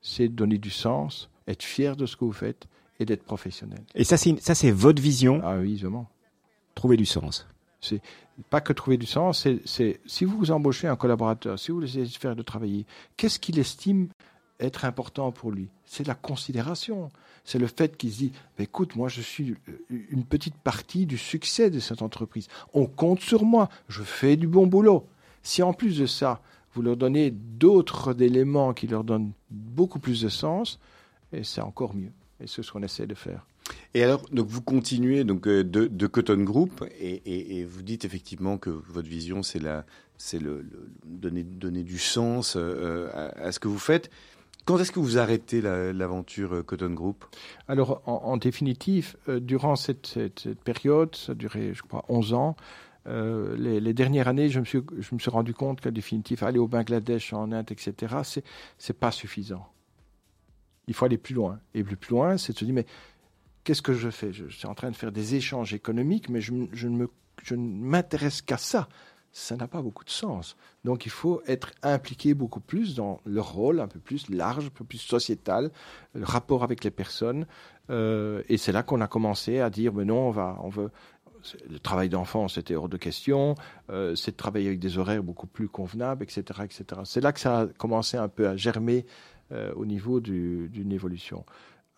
[0.00, 2.66] c'est de donner du sens, être fier de ce que vous faites
[3.00, 3.80] et d'être professionnel.
[3.94, 6.08] Et ça, c'est votre vision Ah oui, évidemment.
[6.74, 7.46] Trouver du sens.
[7.80, 8.00] C'est
[8.50, 12.36] pas que trouver du sens, c'est si vous embauchez un collaborateur, si vous laissez faire
[12.36, 14.08] de travailler, qu'est-ce qu'il estime
[14.60, 15.68] être important pour lui?
[15.84, 17.10] C'est la considération.
[17.44, 21.06] C'est le fait qu'il se dit bah, écoute, moi je suis euh, une petite partie
[21.06, 22.48] du succès de cette entreprise.
[22.74, 25.06] On compte sur moi, je fais du bon boulot.
[25.42, 26.40] Si en plus de ça,
[26.74, 30.78] vous leur donnez d'autres éléments qui leur donnent beaucoup plus de sens,
[31.32, 32.12] et c'est encore mieux.
[32.40, 33.44] Et c'est ce qu'on essaie de faire.
[33.94, 38.70] Et alors, donc vous continuez donc euh, de, Cotton Group et, vous dites effectivement que
[38.70, 39.84] votre vision, c'est la,
[40.16, 40.66] c'est le,
[41.04, 44.10] donner, donner du sens euh, à, ce que vous faites.
[44.66, 47.24] Quand est-ce que vous arrêtez l'aventure euh, Cotton Group?
[47.68, 50.18] Alors, en, définitive, durant cette,
[50.64, 52.56] période, ça a duré, je crois, 11 ans,
[53.06, 56.68] les, dernières années, je me suis, je me suis rendu compte qu'en définitive, aller au
[56.68, 58.44] Bangladesh, en Inde, etc., c'est,
[58.76, 59.66] c'est pas suffisant.
[60.88, 61.58] Il faut aller plus loin.
[61.74, 62.86] Et plus, plus loin, c'est de se dire, mais
[63.68, 64.32] qu'est-ce que je fais?
[64.32, 67.06] Je, suis en train de faire des échanges économiques, mais je, ne
[67.54, 68.88] m'intéresse qu'à ça.
[69.30, 70.56] Ça n'a pas beaucoup de sens.
[70.84, 74.70] Donc il faut être impliqué beaucoup plus dans le rôle un peu plus large, un
[74.70, 75.70] peu plus sociétal,
[76.14, 77.46] le rapport avec les personnes.
[77.90, 80.90] Euh, et c'est là qu'on a commencé à dire, mais non, on va, on veut,
[81.68, 83.54] le travail d'enfant, c'était hors de question.
[83.90, 87.02] Euh, c'est de travailler avec des horaires beaucoup plus convenables, etc., etc.
[87.04, 89.04] C'est là que ça a commencé un peu à germer
[89.52, 91.44] euh, au niveau d'une évolution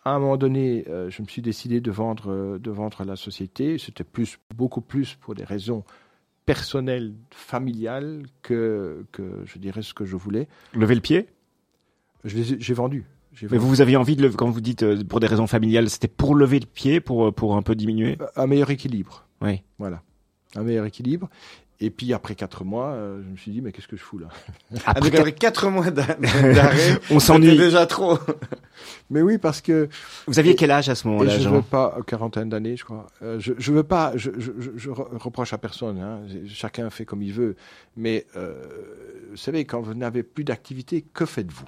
[0.03, 3.15] à un moment donné, euh, je me suis décidé de vendre, euh, de vendre la
[3.15, 3.77] société.
[3.77, 5.83] C'était plus, beaucoup plus pour des raisons
[6.45, 10.47] personnel, familial, que, que je dirais ce que je voulais.
[10.73, 11.27] Lever le pied?
[12.23, 13.05] J'ai vendu.
[13.49, 16.07] Mais vous, vous aviez envie de quand vous dites euh, pour des raisons familiales, c'était
[16.09, 18.17] pour lever le pied, pour, euh, pour un peu diminuer?
[18.35, 19.25] Un meilleur équilibre.
[19.41, 19.61] Oui.
[19.79, 20.01] Voilà.
[20.55, 21.29] Un meilleur équilibre.
[21.83, 24.19] Et puis après quatre mois, euh, je me suis dit, mais qu'est-ce que je fous
[24.19, 24.27] là
[24.85, 26.15] Ah, donc après quatre mois d'a-
[26.53, 27.57] d'arrêt, On s'ennuie.
[27.57, 28.17] déjà trop.
[29.09, 29.89] Mais oui, parce que
[30.27, 32.85] Vous aviez quel âge à ce moment-là, je Jean veux pas, euh, quarantaine d'années, je
[32.85, 33.07] crois.
[33.21, 35.99] Euh, je, je veux pas, je, je, je- je re- reproche à personne.
[35.99, 37.55] Hein, chacun fait comme il veut.
[37.97, 38.53] Mais euh,
[39.31, 41.65] vous savez, quand vous n'avez plus d'activité, que faites-vous?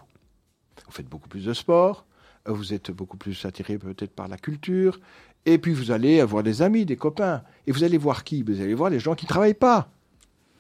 [0.86, 2.06] Vous faites beaucoup plus de sport.
[2.46, 5.00] Vous êtes beaucoup plus attiré peut-être par la culture.
[5.46, 7.42] Et puis vous allez avoir des amis, des copains.
[7.68, 8.44] Et vous allez voir qui?
[8.44, 9.90] Vous allez voir les gens qui travaillent pas.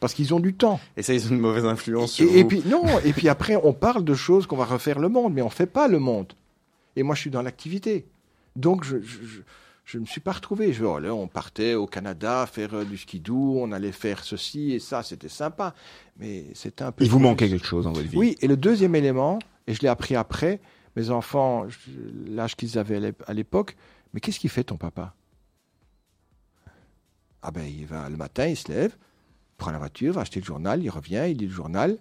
[0.04, 0.82] Parce qu'ils ont du temps.
[0.98, 3.72] Et ça, ils ont une mauvaise influence sur Et, puis non, et puis après on
[3.72, 6.34] parle de choses qu'on va refaire le monde, mais on fait pas le monde.
[6.98, 8.06] Et moi je suis dans l'activité,
[8.58, 9.42] donc je je, je,
[9.86, 10.74] je me suis pas retrouvé.
[10.74, 14.74] Je, oh là, on partait au Canada faire euh, du skidoo, on allait faire ceci
[14.74, 15.74] et ça, c'était sympa,
[16.18, 17.06] mais c'était un peu.
[17.06, 18.18] Il vous manquait quelque chose dans votre vie?
[18.18, 20.60] Oui, et le deuxième élément, et je l'ai appris après,
[20.98, 21.66] mes enfants,
[22.28, 23.78] l'âge qu'ils avaient à l'époque,
[24.14, 25.16] mais qu'est-ce qu'il fait ton papa?
[27.42, 28.98] Ah ben, il va le matin, il se lève,
[29.64, 31.98] prend la voiture, va acheter le journal, il revient, il lit le journal,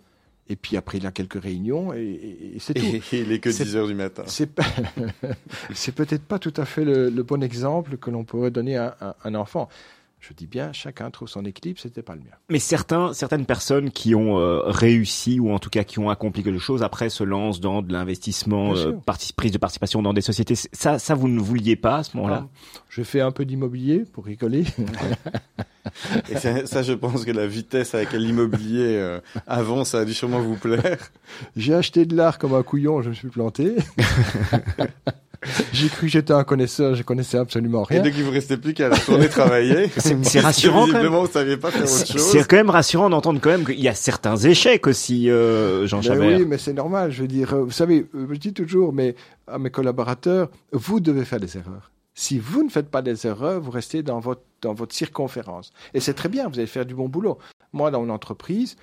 [0.49, 2.85] et puis après il a quelques réunions, et, et- et c'est tout.
[2.85, 4.25] Et il est que C'est- 10 heures du matin.
[4.27, 4.65] C'est pas-
[5.75, 8.97] c'est peut-être pas tout à fait le, le bon exemple que l'on pourrait donner à,
[9.01, 9.69] à un enfant.
[10.23, 12.31] Je dis bien, chacun trouve son équilibre, c'était pas le mien.
[12.49, 16.45] Mais certains, certaines personnes qui ont euh, réussi ou en tout cas qui ont accompli
[16.45, 18.93] quelque chose après se lancent dans de l'investissement, euh,
[19.37, 20.55] prise de participation dans des sociétés.
[20.55, 22.47] Ça, ça vous ne vouliez pas à ce moment-là?
[22.89, 24.65] J'ai fait un peu d'immobilier pour rigoler.
[26.31, 30.05] Et ça, ça, je pense que la vitesse avec laquelle l'immobilier euh, avance, ça a
[30.05, 31.11] dû sûrement vous plaire.
[31.57, 33.75] J'ai acheté de l'art comme un couillon, je me suis planté.
[35.73, 38.03] J'ai cru que j'étais un connaisseur, je connaissais absolument Et rien.
[38.03, 39.89] donc, il vous restait plus qu'à retourner travailler.
[39.97, 41.07] C'est- c'est rassurant, quand même.
[41.07, 42.23] Vous saviez pas faire autre C'est chose.
[42.31, 45.99] c'est quand même rassurant d'entendre quand même qu'il y a certains échecs aussi, euh, Jean
[45.99, 46.39] Ben Chabert.
[46.39, 47.11] oui, mais c'est normal.
[47.11, 49.15] Je veux dire, euh, vous savez, euh, je dis toujours, mais
[49.49, 51.91] à mes collaborateurs, vous devez faire des erreurs.
[52.15, 55.73] Si vous ne faites pas des erreurs, vous restez dans votre, dans votre circonférence.
[55.95, 57.39] Et c'est très bien, vous allez faire du bon boulot.
[57.73, 58.77] Moi, dans mon entreprise,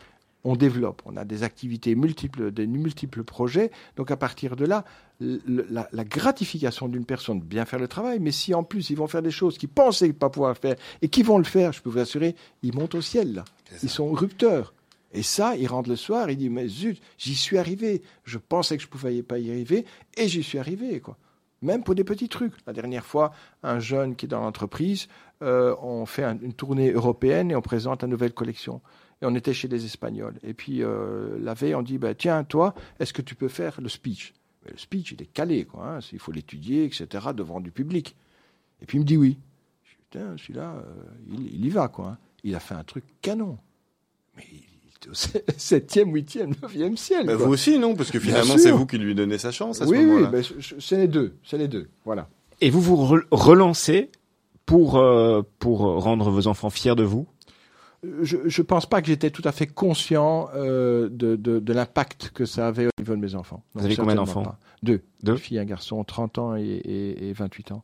[0.44, 3.72] on développe, on a des activités multiples, des multiples projets.
[3.98, 4.84] Donc à partir de là,
[5.20, 8.96] la, la gratification d'une personne de bien faire le travail, mais si en plus ils
[8.96, 11.82] vont faire des choses qu'ils pensaient pas pouvoir faire et qui vont le faire, je
[11.82, 13.46] peux vous assurer, ils montent au ciel là.
[13.84, 14.74] Ils sont rupteurs.
[15.12, 18.02] Et ça, ils rentrent le soir, ils disent mais zut, j'y suis arrivé.
[18.24, 21.18] Je pensais que je pouvais pas y arriver et j'y suis arrivé quoi.
[21.62, 22.54] Même pour des petits trucs.
[22.66, 25.08] La dernière fois, un jeune qui est dans l'entreprise,
[25.42, 28.80] euh, on fait un- une tournée européenne et on présente une nouvelle collection.
[29.22, 30.36] Et on était chez les Espagnols.
[30.44, 33.82] Et puis euh, la veille, on dit bah, tiens, toi, est-ce que tu peux faire
[33.82, 34.34] le speech?
[34.66, 35.96] Mais Le speech, il est calé, quoi.
[35.96, 36.00] hein.
[36.12, 38.16] Il faut l'étudier, etc., devant du public.
[38.82, 39.38] Et puis il me dit oui.
[39.84, 42.08] Je dis, Putain, celui-là, euh, il, il y va, quoi.
[42.10, 42.18] hein.
[42.44, 43.58] Il a fait un truc canon.
[44.38, 44.64] Mais il
[44.96, 45.14] était au
[45.58, 47.26] septième, huitième, neuvième ciel.
[47.26, 47.46] Bah, quoi.
[47.46, 49.90] vous aussi, non Parce que finalement, c'est vous qui lui donnez sa chance à ce
[49.92, 50.30] oui, oui, moment-là.
[50.30, 51.36] ben, je- je- c'est les deux.
[51.44, 51.90] C'est les deux.
[52.06, 52.30] Voilà.
[52.62, 54.10] Et vous vous re- relancez
[54.66, 57.28] pour, euh, pour rendre vos enfants fiers de vous?
[58.22, 62.32] Je ne pense pas que j'étais tout à fait conscient euh, de, de, de l'impact
[62.34, 63.64] que ça avait au niveau de mes enfants.
[63.74, 64.56] Vous avez combien d'enfants?
[64.84, 65.02] Deux.
[65.24, 65.34] Deux?
[65.34, 67.84] Une fille un garçon, 30 ans et, et, et 28 ans.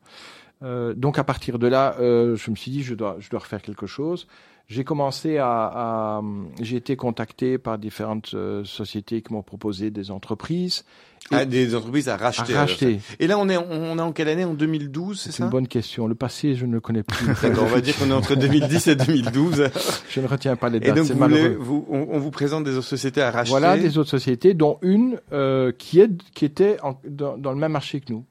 [0.64, 3.42] Euh, donc à partir de là, euh, je me suis dit, je dois, je dois
[3.42, 4.28] refaire quelque chose.
[4.68, 6.22] J'ai commencé à, à
[6.60, 10.86] j'ai été contacté par différentes euh, sociétés qui m'ont proposé des entreprises
[11.32, 12.54] Ah, des entreprises à à racheter.
[12.54, 13.00] racheter.
[13.20, 14.46] Et là, on est, on est en quelle année?
[14.46, 15.44] En 2012, c'est C'est ça?
[15.46, 16.06] une bonne question.
[16.08, 17.26] Le passé, je ne le connais plus.
[17.42, 19.64] D'accord, on va dire qu'on est entre 2010 et 2012.
[20.10, 20.96] je ne retiens pas les Et dates.
[20.98, 21.58] donc, c'est vous voulez- malheureux.
[21.60, 23.50] vous- on, on vous présente des autres sociétés à racheter.
[23.50, 27.58] Voilà des autres sociétés, dont une euh, qui, est, qui était en- dans, dans le
[27.58, 28.24] même marché que nous.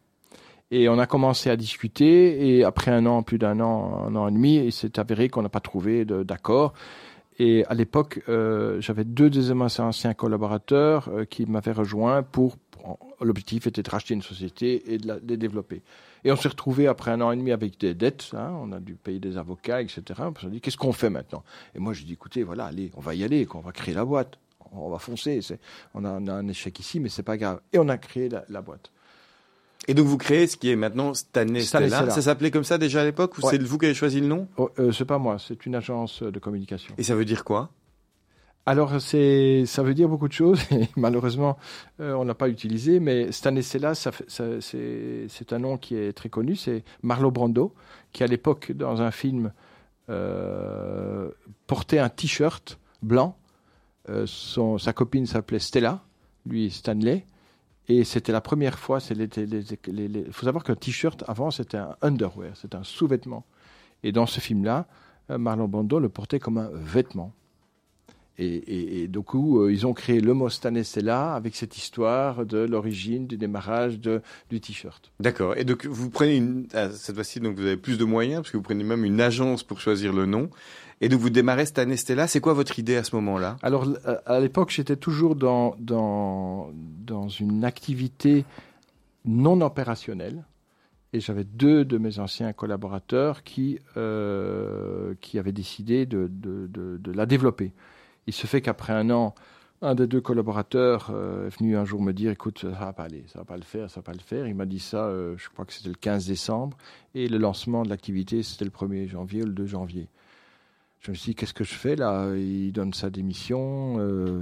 [0.70, 4.28] Et on a commencé à discuter, et après un an, plus d'un an, un an
[4.28, 6.72] et demi, il s'est avéré qu'on n'a pas trouvé d'accord.
[7.40, 12.57] Et à l'époque, euh, j'avais deux de mes anciens collaborateurs euh, qui m'avaient rejoint pour.
[13.20, 15.83] L'objectif était de racheter une société et de la de développer.
[16.25, 18.31] Et on s'est retrouvé après un an et demi avec des dettes.
[18.35, 20.03] hein, on a dû payer des avocats, etc.
[20.18, 21.42] On s'est dit qu'est-ce qu'on fait maintenant?
[21.75, 24.05] Et moi, j'ai dit écoutez, voilà, allez, on va y aller, on va créer la
[24.05, 24.38] boîte,
[24.73, 25.40] on va foncer.
[25.94, 27.61] On a, on a un échec ici, mais c'est pas grave.
[27.73, 28.90] Et on a créé la, la boîte.
[29.87, 31.61] Et donc, vous créez ce qui est maintenant Stanley.
[31.61, 32.09] Stella.
[32.11, 33.51] Ça s'appelait comme ça déjà à l'époque Ou Ouais.
[33.51, 34.49] c'est vous qui avez choisi le nom?
[34.57, 36.95] Oh, euh, c'est pas moi, c'est une agence de communication.
[36.97, 37.70] Et ça veut dire quoi?
[38.66, 41.58] Alors, c'est, ça veut dire beaucoup de choses, et malheureusement,
[42.00, 46.30] euh, on l'a pas utilisé, mais Stanisella, ça, c'est, c'est un nom qui est très
[46.30, 47.74] connu, c'est Marlo Brando,
[48.12, 49.52] qui à l'époque, dans un film,
[50.08, 51.30] euh,
[51.66, 53.36] portait un t-shirt blanc.
[54.08, 56.02] Euh, son, sa copine s'appelait Stella,
[56.46, 57.26] lui Stanley,
[57.88, 62.56] et c'était la première fois, c'est les- faut savoir qu'un t-shirt, avant, c'était un underwear,
[62.56, 63.44] c'était un sous-vêtement.
[64.02, 64.86] Et dans ce film-là,
[65.28, 67.32] Marlon Brando le portait comme un vêtement.
[68.37, 72.45] Et, et, et du coup, euh, ils ont créé le mot Stanestella avec cette histoire
[72.45, 75.12] de l'origine, du démarrage de, du t-shirt.
[75.20, 75.57] D'accord.
[75.57, 78.51] Et donc, vous prenez une, ah, cette fois-ci, donc vous avez plus de moyens, parce
[78.51, 80.51] que vous prenez même une agence pour choisir le nom.
[81.01, 82.26] Et donc, vous démarrez Stanestella.
[82.26, 83.57] C'est quoi votre idée à ce moment-là?
[83.62, 86.72] Alors, euh, à l'époque, j'étais toujours dans, dans,
[87.07, 88.45] dans une activité
[89.24, 90.45] non opérationnelle.
[91.12, 96.99] Et j'avais deux de mes anciens collaborateurs qui, euh, qui avaient décidé de, de, de,
[96.99, 97.70] de la développer.
[98.27, 99.35] Il se fait qu'après un an,
[99.83, 103.05] un des deux collaborateurs euh, est venu un jour me dire écoute, ça va pas
[103.05, 104.47] aller, ça va pas le faire, ça va pas le faire.
[104.47, 106.77] Il m'a dit ça, euh, je crois que c'était le 15 décembre,
[107.14, 110.09] et le lancement de l'activité, c'était le 1er janvier ou le 2 janvier.
[111.01, 112.35] Je me suis dit qu'est-ce que je fais là?
[112.35, 114.41] Il donne sa démission, euh,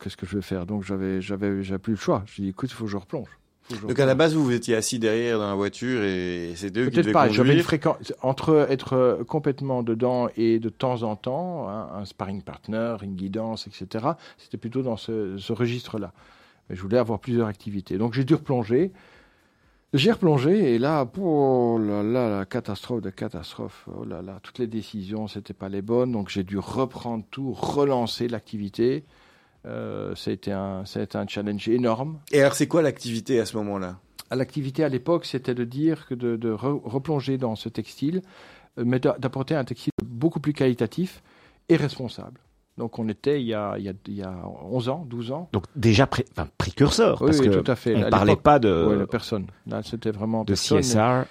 [0.00, 0.66] qu'est-ce que je vais faire?
[0.66, 1.20] Donc j'avais,
[1.78, 2.24] plus le choix.
[2.26, 3.38] Je dit écoute, il faut que je replonge.
[3.70, 6.90] Donc à la base, vous, vous étiez assis derrière dans la voiture et c'est eux
[6.90, 7.28] qui devaient pas.
[7.28, 7.64] J'avais une conduire.
[7.64, 12.96] fréquence entre être euh, complètement dedans et de temps en temps hein, un sparring partner,
[13.02, 14.06] une guidance, etc.
[14.36, 16.12] C'était plutôt dans ce, ce registre-là.
[16.68, 17.98] Mais je voulais avoir plusieurs activités.
[17.98, 18.92] Donc j'ai dû replonger.
[19.94, 23.86] J'ai replongé et là, oh là là, la catastrophe de catastrophe.
[23.94, 26.12] Oh là là, toutes les décisions, c'était pas les bonnes.
[26.12, 29.04] Donc j'ai dû reprendre tout, relancer l'activité.
[29.66, 30.82] Euh, ça a été un,
[31.14, 32.18] un challenge énorme.
[32.32, 33.98] Et alors, c'est quoi l'activité à ce moment-là?
[34.30, 38.22] L'activité à l'époque, c'était de dire que de, de re- replonger dans ce textile,
[38.78, 41.22] euh, mais d'a- d'apporter un textile beaucoup plus qualitatif
[41.68, 42.40] et responsable.
[42.78, 44.34] Donc on était il y a, il y a, il y a
[44.64, 45.50] 11 ans, 12 ans.
[45.52, 47.94] Donc déjà pré- enfin, précurseur, Oui, parce oui, que tout à fait.
[47.94, 49.46] on À parlait pas de, personne.
[49.66, 50.80] Là, c'était vraiment de personne.
[50.80, 51.24] CSR.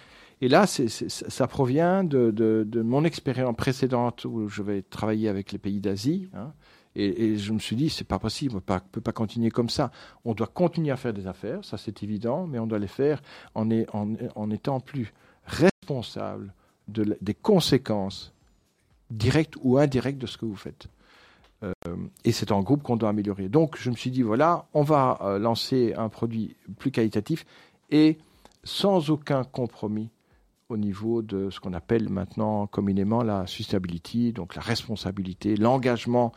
[0.44, 4.84] Et là, c'est- c'est- ça provient de, de, de mon expérience précédente où je vais
[4.84, 6.30] travailler avec les pays d'Asie.
[6.36, 6.52] hein.
[6.96, 9.92] Et, je me suis dit, c'est pas possible, on ne peut pas continuer comme ça.
[10.26, 13.22] On doit continuer à faire des affaires, ça c'est évident, mais on doit les faire
[13.56, 13.70] en,
[14.52, 15.14] étant plus
[15.46, 16.54] responsable
[16.88, 18.34] des conséquences
[19.10, 20.88] directes ou indirectes de ce que vous faites.
[21.64, 21.74] Euh,
[22.26, 23.48] et c'est en groupe qu'on doit améliorer.
[23.48, 27.46] Donc je me suis dit, voilà, on va euh, lancer un produit plus qualitatif
[27.90, 28.18] et
[28.64, 30.10] sans aucun compromis
[30.70, 36.32] au niveau de ce qu'on appelle maintenant communément la sustainability, donc la responsabilité, l'engagement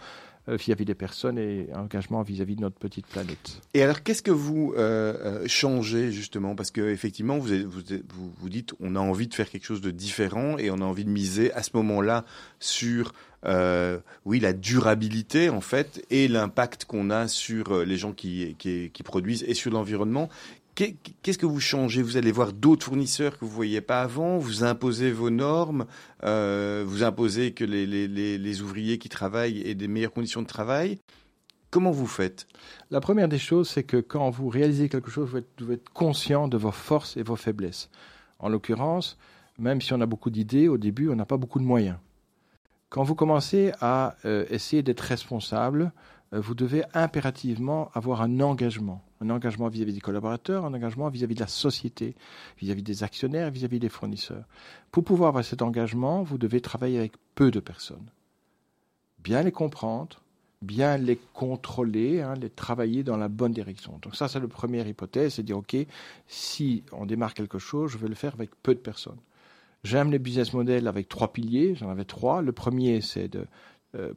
[0.47, 3.61] vis-à-vis des personnes et engagement vis-à-vis de notre petite planète.
[3.73, 6.55] Et alors, qu'est-ce que vous euh, euh, changez justement?
[6.55, 10.59] Parce que effectivement, vous, vous, dites, on a envie de faire quelque chose de différent
[10.59, 12.25] et on a envie de miser à ce moment-là
[12.61, 13.13] sur,
[13.47, 18.57] euh, oui, la durabilité en fait et l'impact qu'on a sur euh, les gens qui,
[18.59, 20.29] qui produisent et sur l'environnement.
[20.75, 22.03] Qu'est- Qu'est-ce que vous changez?
[22.03, 24.39] Vous allez voir d'autres fournisseurs que vous voyiez pas avant?
[24.39, 25.87] Vous imposez vos normes?
[26.25, 30.99] euh, vous imposez que les, ouvriers qui travaillent aient des meilleures conditions de travail?
[31.71, 32.47] Comment vous faites?
[32.91, 36.49] La première des choses, c'est que quand vous réalisez quelque chose, vous vous êtes conscient
[36.49, 37.91] de vos forces et vos faiblesses.
[38.39, 39.17] En l'occurrence,
[39.59, 41.97] même si on a beaucoup d'idées, au début, on n'a pas beaucoup de moyens.
[42.91, 45.93] Quand vous commencez à euh, essayer d'être responsable,
[46.41, 49.03] vous devez impérativement avoir un engagement.
[49.21, 52.15] Un engagement vis-à-vis des collaborateurs, un engagement vis-à-vis de la société,
[52.59, 54.45] vis-à-vis des actionnaires, vis-à-vis des fournisseurs.
[54.91, 58.11] Pour pouvoir avoir cet engagement, vous devez travailler avec peu de personnes.
[59.23, 60.21] Bien les comprendre,
[60.63, 63.99] bien les contrôler, hein, les travailler dans la bonne direction.
[64.03, 65.77] Donc ça, c'est la première hypothèse, c'est dire, OK,
[66.27, 69.21] si on démarre quelque chose, je vais le faire avec peu de personnes.
[69.85, 72.41] J'aime les business models avec trois piliers, j'en avais trois.
[72.41, 73.45] Le premier, c'est de euh,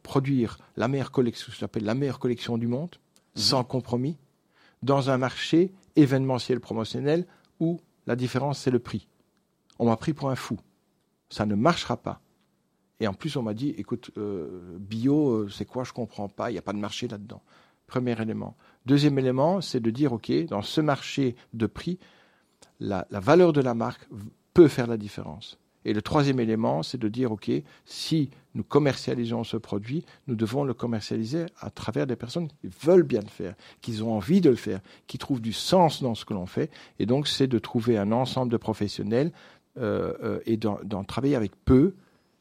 [0.04, 2.96] produire la meilleure collection, ce que j'appelle la meilleure collection du monde,
[3.36, 4.18] sans compromis,
[4.84, 7.26] dans un marché événementiel promotionnel
[7.60, 9.08] où la différence, c'est le prix.
[9.80, 10.58] On m'a pris pour un fou.
[11.30, 12.22] Ça ne marchera pas.
[13.00, 15.84] Et en plus, on m'a dit, écoute, euh, bio, euh, c'est quoi?
[15.84, 16.50] Je comprends pas.
[16.50, 17.42] Il n'y a pas de marché là-dedans.
[17.86, 18.56] Premier élément.
[18.86, 22.00] Deuxième élément, c'est de dire, ok, dans ce marché de prix,
[22.80, 24.08] la, la valeur de la marque
[24.54, 25.60] peut faire la différence.
[25.88, 27.50] Et le troisième élément, c'est de dire, ok,
[27.86, 33.04] si nous commercialisons ce produit, nous devons le commercialiser à travers des personnes qui veulent
[33.04, 36.26] bien le faire, qui ont envie de le faire, qui trouvent du sens dans ce
[36.26, 36.70] que l'on fait.
[37.00, 39.32] Et donc, c'est de trouver un ensemble de professionnels
[39.78, 41.94] euh, euh, et d'en d'en travailler avec peu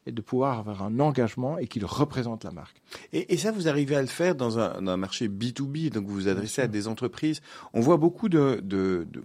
[0.07, 2.81] et de pouvoir avoir un engagement et qu'ils représentent la marque.
[3.13, 6.07] Et, et ça, vous arrivez à le faire dans un, dans un marché B2B, donc
[6.07, 7.41] vous vous adressez à des entreprises.
[7.75, 9.23] On voit beaucoup de, de, de,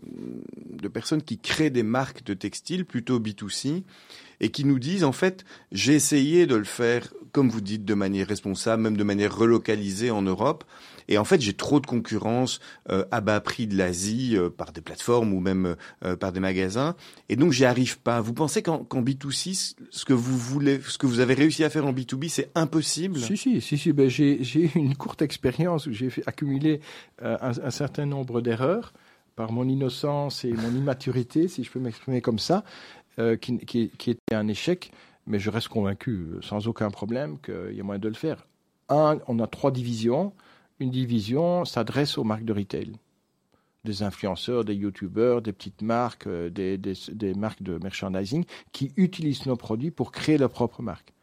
[0.72, 3.84] de personnes qui créent des marques de textiles plutôt B2C
[4.40, 7.94] et qui nous disent, en fait, j'ai essayé de le faire, comme vous dites, de
[7.94, 10.64] manière responsable, même de manière relocalisée en Europe.
[11.08, 14.72] Et en fait, j'ai trop de concurrence euh, à bas prix de l'Asie euh, par
[14.72, 15.76] des plateformes ou même
[16.06, 16.95] euh, par des magasins.
[17.30, 18.22] Et donc, j'y arrive pas.
[18.22, 21.70] Vous pensez qu'en qu'en B2C, ce que vous voulez, ce que vous avez réussi à
[21.70, 23.20] faire en B2B, c'est impossible?
[23.20, 23.93] Si, si, si, si.
[23.93, 26.10] Ben, j'ai eu une courte expérience où j'ai
[27.22, 28.93] euh, un, certain nombre d'erreurs
[29.36, 32.64] par mon innocence et mon immaturité, si je peux m'exprimer comme ça,
[33.41, 34.91] qui, qui, qui était un échec.
[35.28, 38.47] mais je reste convaincu, sans aucun problème, qu'il y a moyen de le faire.
[38.89, 40.34] Un, on a trois divisions.
[40.82, 42.94] Une division s'adresse aux marques de retail
[43.84, 49.46] des influenceurs, des youtubeurs, des petites marques, euh, des, des, marques de merchandising qui utilisent
[49.46, 51.14] nos produits pour créer leur propre marque.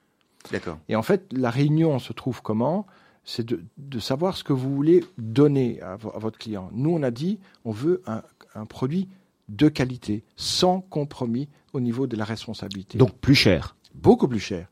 [0.52, 0.78] D'accord.
[0.88, 2.86] Et en fait, la réunion se trouve comment?
[3.24, 6.70] C'est de, de, savoir ce que vous voulez donner à, votre client.
[6.72, 8.22] Nous, on a dit, on veut un,
[8.54, 9.08] un produit
[9.48, 12.96] de qualité, sans compromis au niveau de la responsabilité.
[12.96, 13.76] Donc plus cher.
[13.94, 14.68] Beaucoup plus cher.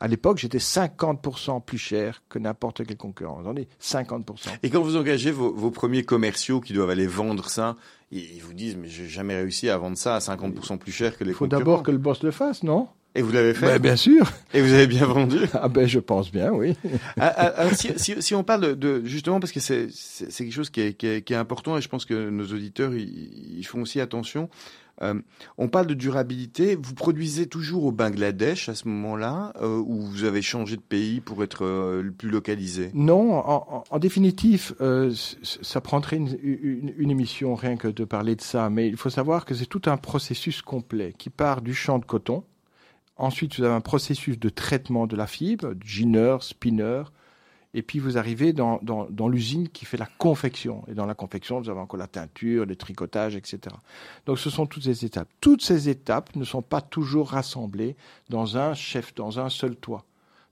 [0.00, 3.40] À l'époque, j'étais 50% plus cher que n'importe quel concurrent.
[3.42, 4.58] Vous est 50%.
[4.62, 7.76] Et quand vous engagez vos, vos, premiers commerciaux qui doivent aller vendre ça,
[8.10, 11.24] ils vous disent, mais j'ai jamais réussi à vendre ça à 50% plus cher que
[11.24, 11.30] les.
[11.30, 12.88] Il faut d'abord que le boss le fasse, non?
[13.16, 13.66] Et vous l'avez fait?
[13.66, 14.30] Ben, Bien sûr.
[14.52, 15.38] Et vous avez bien vendu?
[15.54, 16.76] Ah ben je pense bien, oui.
[17.18, 19.88] Ah, ah, alors, si, si, si, on parle de justement parce que c'est
[20.36, 22.92] quelque chose qui est, qui, est, qui est, important et je pense que nos auditeurs
[22.94, 24.50] ils, font aussi attention.
[25.02, 25.14] Euh,
[25.58, 26.76] on parle de durabilité.
[26.76, 31.20] Vous produisez toujours au Bangladesh à ce moment-là, euh, ou vous avez changé de pays
[31.20, 32.90] pour être euh, plus localisé?
[32.94, 33.34] Non,
[33.90, 34.74] en, définitive,
[35.42, 38.70] ça prendrait une, émission rien que de parler de ça.
[38.70, 42.04] Mais il faut savoir que c'est tout un processus complet qui part du champ de
[42.04, 42.44] coton.
[43.16, 47.04] Ensuite, vous avez un processus de traitement de la fibre, gineur, spinner,
[47.76, 50.82] et puis vous arrivez dans, dans, l'usine qui fait la confection.
[50.88, 53.60] Et dans la confection, vous avez encore la teinture, le tricotage, etc.
[54.24, 55.28] Donc ce sont toutes ces étapes.
[55.42, 57.94] Toutes ces étapes ne sont pas toujours rassemblées
[58.30, 60.06] dans un chef, dans un seul toit.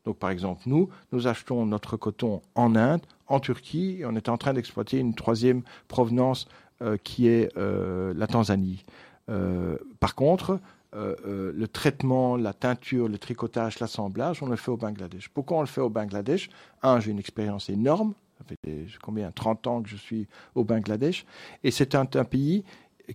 [0.04, 4.28] Donc par exemple, nous, nous achetons notre coton en Inde, en Turquie, et on est
[4.28, 6.46] en train d'exploiter une troisième provenance
[6.82, 8.84] euh, qui est euh, la Tanzanie.
[9.30, 10.60] Euh, par contre,
[10.94, 15.28] euh, euh, le traitement, la teinture, le tricotage, l'assemblage, on le fait au Bangladesh.
[15.28, 16.48] Pourquoi on le fait au Bangladesh?
[16.82, 18.14] Un, j'ai une expérience énorme.
[18.38, 21.24] Ça fait combien 30 ans que je suis au Bangladesh.
[21.64, 22.64] Et c'est un, pays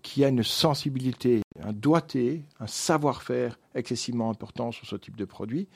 [0.02, 5.68] qui a une sensibilité, un doigté, un savoir-faire excessivement important sur ce type de produit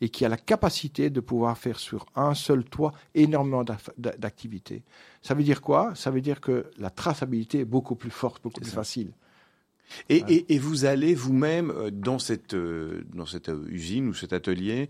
[0.00, 3.64] et qui a la capacité de pouvoir faire sur un seul toit énormément
[3.96, 4.82] d'activités.
[5.20, 5.92] Ça veut dire quoi?
[5.94, 9.12] Ça veut dire que la traçabilité est beaucoup plus forte, beaucoup plus facile.
[10.08, 14.88] Et, vous allez vous-même euh, dans cette euh, dans cette euh, usine ou cet atelier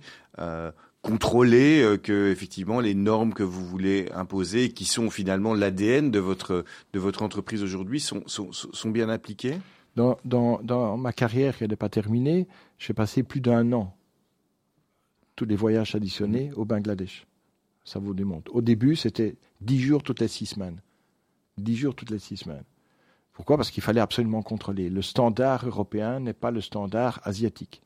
[1.02, 6.64] contrôler que effectivement les normes que vous voulez imposer, qui sont finalement l'ADN de votre
[6.92, 9.56] de votre entreprise aujourd'hui, sont, sont, bien appliquées?
[9.96, 12.46] Dans, dans, ma carrière qui n'est pas terminée,
[12.78, 13.96] j'ai passé plus d'un an
[15.34, 17.26] tous les voyages additionnés au Bangladesh.
[17.84, 18.54] Ça vous démontre.
[18.54, 20.80] Au début, c'était dix jours toutes les six semaines.
[21.58, 22.62] Dix jours toutes les six semaines.
[23.32, 23.56] Pourquoi?
[23.56, 24.90] Parce qu'il fallait absolument contrôler.
[24.90, 27.82] Le standard européen n'est pas le standard asiatique.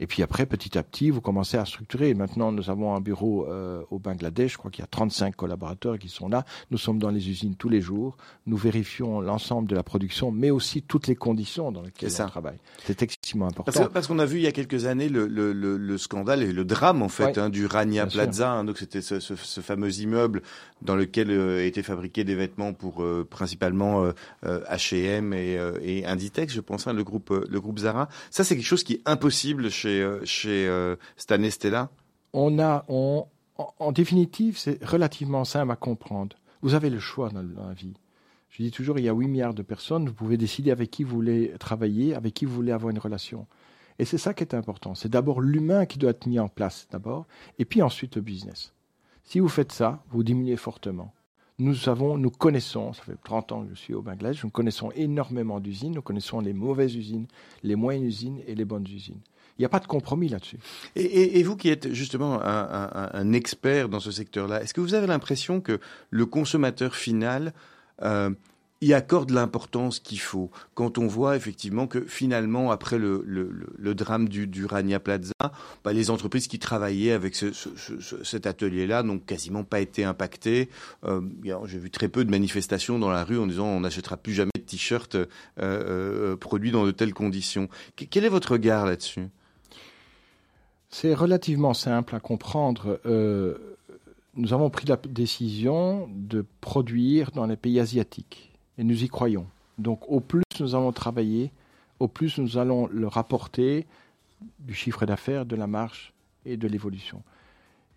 [0.00, 2.14] Et puis après, petit à petit, vous commencez à structurer.
[2.14, 4.52] Maintenant, nous avons un bureau euh, au Bangladesh.
[4.52, 6.44] Je crois qu'il y a 35 collaborateurs qui sont là.
[6.70, 8.16] Nous sommes dans les usines tous les jours.
[8.46, 12.58] Nous vérifions l'ensemble de la production, mais aussi toutes les conditions dans lesquelles on travaille.
[12.84, 13.02] C'est
[13.36, 13.88] important.
[13.92, 16.64] Parce, qu'on a vu il y a quelques années le, le, le, scandale et le
[16.64, 18.50] drame en fait hein, du Rania Plaza.
[18.50, 18.64] Hein.
[18.64, 20.42] donc c'était ce, ce, ce, fameux immeuble
[20.82, 24.04] dans lequel euh, étaient fabriqués des vêtements pour euh, principalement
[24.44, 28.08] H&M et, et Inditex, je pense, hein, le groupe le groupe Zara.
[28.30, 31.90] Ça, c'est quelque chose qui est impossible chez chez, euh, Stella?
[32.32, 33.26] On a, on,
[33.56, 36.36] en, définitive, c'est relativement simple à comprendre.
[36.62, 37.94] Vous avez le choix dans, la vie.
[38.58, 41.04] Je dis toujours, il y a 8 milliards de personnes, vous pouvez décider avec qui
[41.04, 43.46] vous voulez travailler, avec qui vous voulez avoir une relation.
[44.00, 44.96] Et c'est ça qui est important.
[44.96, 47.28] C'est d'abord l'humain qui doit être mis en place, d'abord,
[47.60, 48.72] et puis ensuite le business.
[49.22, 51.14] Si vous faites ça, vous diminuez fortement.
[51.60, 54.90] Nous savons, nous connaissons, ça fait 30 ans que je suis au Bangladesh, nous connaissons
[54.96, 57.28] énormément d'usines, nous connaissons les mauvaises usines,
[57.62, 59.20] les moyennes usines et les bonnes usines.
[59.56, 60.58] Il n'y a pas de compromis là-dessus.
[60.96, 65.60] Et, vous qui êtes justement un, expert dans ce secteur-là, est-ce que vous avez l'impression
[65.60, 65.80] que
[66.10, 67.52] le consommateur final
[68.02, 68.30] euh,
[68.80, 73.24] y accorde l'importance qu'il faut quand on voit effectivement que finalement après le,
[73.94, 75.32] drame du, du, Rania Plaza,
[75.84, 80.68] bah, les entreprises qui travaillaient avec cet atelier-là n'ont quasiment pas été impactées.
[81.04, 81.20] Euh,
[81.64, 84.52] j'ai vu très peu de manifestations dans la rue en disant on n'achètera plus jamais
[84.56, 85.16] de t-shirts
[85.58, 87.68] euh, produits dans de telles conditions.
[87.96, 89.26] Quel est votre regard là-dessus?
[90.90, 93.00] C'est relativement simple à comprendre.
[94.34, 99.46] Nous avons pris la décision de produire dans les pays asiatiques et nous y croyons.
[99.78, 101.52] Donc au plus nous allons travailler,
[101.98, 103.86] au plus nous allons le rapporter
[104.60, 106.12] du chiffre d'affaires, de la marche
[106.44, 107.22] et de l'évolution.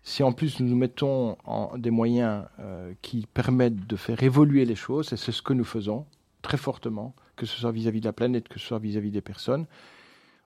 [0.02, 4.64] Si en plus nous nous mettons en des moyens euh, qui permettent de faire évoluer
[4.64, 6.06] les choses, et c'est ce que nous faisons
[6.40, 9.12] très fortement, que ce soit vis-à-vis de la planète, que ce soit vis à -vis
[9.12, 9.66] des personnes,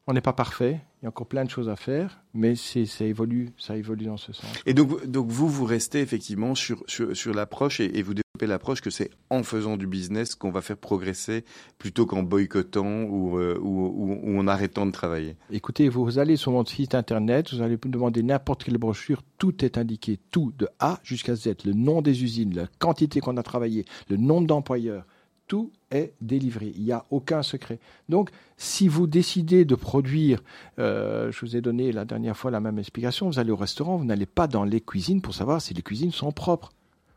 [0.07, 3.05] on n'est pas parfait, il y a encore plein de choses à faire, mais ça
[3.05, 4.47] évolue, ça évolue dans ce sens.
[4.65, 8.91] Et donc, donc vous, vous restez effectivement sur, sur, sur l'approche et, vous l'approche que
[8.91, 11.45] c'est en faisant du business qu'on va faire progresser
[11.79, 15.37] plutôt qu'en boycottant ou, euh, ou, ou- ou en arrêtant de travailler.
[15.51, 19.79] Écoutez, vous allez sur mon site internet, vous allez demander n'importe quelle brochure, tout est
[19.79, 23.87] indiqué, tout, de A jusqu'à Z, le nom des usines, la quantité qu'on a travaillé,
[24.11, 25.07] le nombre d'employeurs,
[25.47, 26.73] tout est délivré.
[26.77, 27.79] Il n'y a aucun secret.
[28.09, 30.43] Donc, si vous décidez de produire,
[30.79, 33.97] euh, je vous ai donné la dernière fois la même explication, vous allez au restaurant,
[33.97, 36.73] vous n'allez pas dans les cuisines pour savoir si les cuisines sont propres.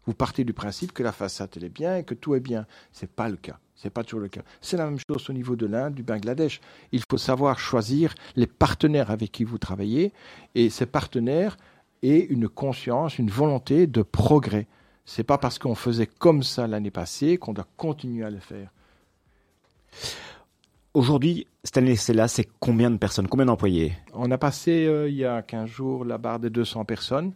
[0.06, 2.66] Vous partez du principe que la façade est bien et que tout est bien.
[2.92, 3.60] C'est pas le cas.
[3.76, 4.42] C'est pas toujours le cas.
[4.60, 6.60] C'est la même chose au niveau de l'Inde, du Bangladesh.
[6.92, 10.12] Il faut savoir choisir les partenaires avec qui vous travaillez
[10.54, 11.58] et ces partenaires
[12.04, 14.68] aient une conscience, une volonté de progrès.
[15.10, 18.70] C'est pas parce qu'on faisait comme ça l'année passée qu'on doit continuer à le faire.
[20.94, 23.94] Aujourd'hui, Stanley Stella, c'est combien de personnes, combien d'employés?
[24.14, 27.34] On a passé euh, il y a 15 jours la barre des 200 personnes.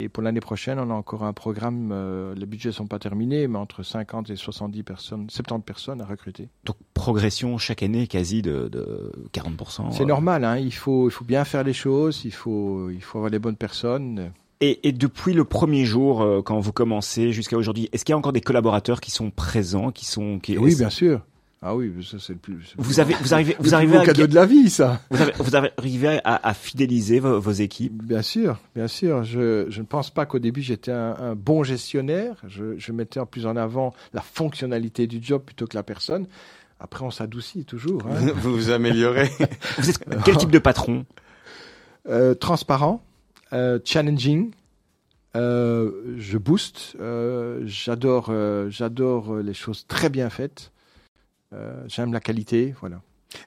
[0.00, 3.48] Et pour l'année prochaine, on a encore un programme, euh, les budgets sont pas terminés,
[3.48, 6.50] mais entre 50 et 70 personnes, 70 personnes à recruter.
[6.64, 9.92] Donc progression chaque année quasi de, de 40%.
[9.92, 10.04] C'est euh.
[10.04, 13.30] normal, hein, il, faut, il faut bien faire les choses, il faut, il faut avoir
[13.30, 14.30] les bonnes personnes.
[14.62, 18.14] Et, et depuis le premier jour, euh, quand vous commencez jusqu'à aujourd'hui, est-ce qu'il y
[18.14, 21.20] a encore des collaborateurs qui sont présents, qui sont qui Oui, bien sûr.
[21.64, 22.58] Ah oui, ça c'est le plus.
[22.66, 24.68] c'est le Vous plus avez, vous arrivez, le vous arrivez, à, cadeau de la vie,
[24.70, 25.00] ça.
[25.10, 28.02] vous avez, vous arrivez à, à fidéliser vos, vos équipes.
[28.02, 29.22] Bien sûr, bien sûr.
[29.24, 32.34] Je, je ne pense pas qu'au début j'étais un, un bon gestionnaire.
[32.48, 36.26] Je, je mettais en plus en avant la fonctionnalité du job plutôt que la personne.
[36.80, 38.02] Après, on s'adoucit toujours.
[38.10, 38.32] hein.
[38.36, 39.30] vous vous améliorez.
[39.78, 41.04] Vous êtes quel type de patron?
[42.08, 43.04] Euh, transparent,
[43.52, 44.50] euh, challenging.
[45.36, 46.96] euh, je booste.
[47.00, 48.32] euh, j'adore,
[48.68, 50.72] j'adore les choses très bien faites.
[51.86, 52.74] J'aime la qualité.
[52.80, 53.00] Voilà.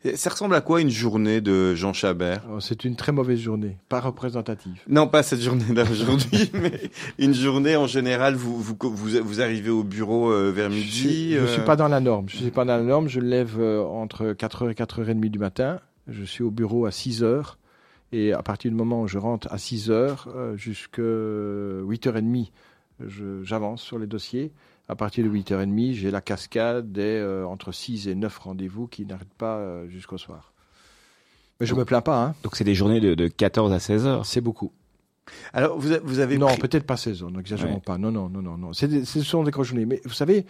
[0.04, 2.44] Et Ça ressemble à quoi une journée de Jean Chabert?
[2.46, 4.74] Alors, C'est une très mauvaise journée, pas représentative.
[4.88, 6.90] Non, pas cette journée d'aujourd'hui, mais
[7.20, 8.36] une journée en général.
[8.36, 11.34] Vous vous vous, vous arrivez au bureau vers midi.
[11.34, 12.28] je euh, suis pas dans la norme.
[12.30, 13.08] Je suis pas dans la norme.
[13.08, 15.80] Je lève entre 4h et 4h30 du matin.
[16.08, 17.56] Je suis au bureau à 6h.
[18.12, 22.52] Et à partir du moment où je rentre à 6h euh, jusqu'à 8h30,
[23.06, 24.52] je- j'avance sur les dossiers.
[24.88, 29.06] À partir de 8h30, j'ai la cascade des euh, entre 6 et 9 rendez-vous qui
[29.06, 30.54] n'arrêtent pas euh, jusqu'au soir.
[31.60, 32.24] Mais je me plains pas.
[32.24, 32.36] Hein.
[32.44, 34.26] Donc c'est des journées de, de 14 à 16 heures.
[34.26, 34.72] C'est beaucoup.
[35.54, 37.82] Alors vous, avez Non, pris- peut-être pas 16 heures, n'exagérons Ouais.
[37.84, 37.98] pas.
[37.98, 38.72] Non, non, non, non, non.
[38.72, 39.86] Des- ce sont des grosses journées.
[39.88, 40.46] Mais vous savez,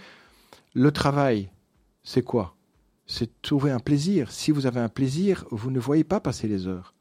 [0.74, 1.50] le travail,
[2.04, 2.56] c'est quoi?
[3.08, 4.32] C'est trouver un plaisir.
[4.32, 6.94] Si vous avez un plaisir, vous ne voyez pas passer les heures.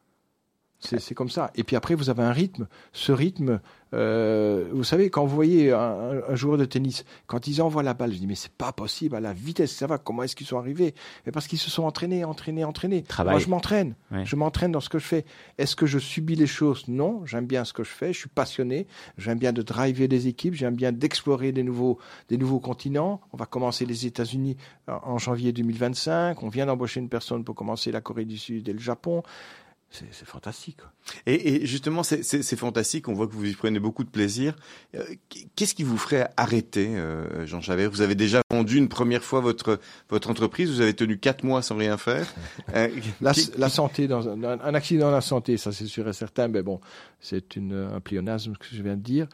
[0.87, 1.51] C'est comme ça.
[1.55, 2.67] Et puis après, vous avez un rythme.
[2.93, 3.61] Ce rythme,
[3.95, 7.95] euh, vous savez, quand vous voyez un, un- joueur de tennis, quand ils envoient la
[7.95, 9.99] balle, je dis mais c'est pas possible à la vitesse ça va.
[9.99, 10.95] Comment est-ce qu'ils sont arrivés?
[11.27, 13.03] Mais parce qu'ils se sont entraînés, entraînés, entraînés.
[13.03, 13.35] Travail.
[13.35, 13.95] Moi, je m'entraîne.
[14.11, 14.25] Ouais.
[14.27, 15.25] Je m'entraîne dans ce que je fais.
[15.59, 16.85] Est-ce que je subis les choses?
[16.89, 17.25] Non.
[17.25, 18.13] J'aime bien ce que je fais.
[18.13, 18.87] Je suis passionné.
[19.17, 20.55] J'aime bien de driver des équipes.
[20.55, 23.21] J'aime bien d'explorer des nouveaux, des nouveaux continents.
[23.33, 24.57] On va commencer les États-Unis
[24.89, 26.43] en- en janvier 2025.
[26.43, 29.23] On vient d'embaucher une personne pour commencer la Corée du Sud et le Japon.
[30.11, 30.79] C'est fantastique.
[31.27, 33.09] Et, et justement, c'est- fantastique.
[33.09, 34.57] On voit que vous y prenez beaucoup de plaisir.
[34.97, 35.05] Euh,
[35.55, 39.41] Qu'est-ce qui vous ferait arrêter, euh, Jean Chabert Vous avez déjà vendu une première fois
[39.41, 39.79] votre
[40.11, 40.71] votre entreprise.
[40.71, 42.27] Vous avez tenu quatre mois sans rien faire.
[42.75, 42.89] Euh,
[43.21, 46.63] La, santé, dans un, un accident dans la santé, ça c'est sûr et certain, mais
[46.63, 46.81] bon,
[47.21, 49.29] c'est un pléonasme ce que je viens de dire.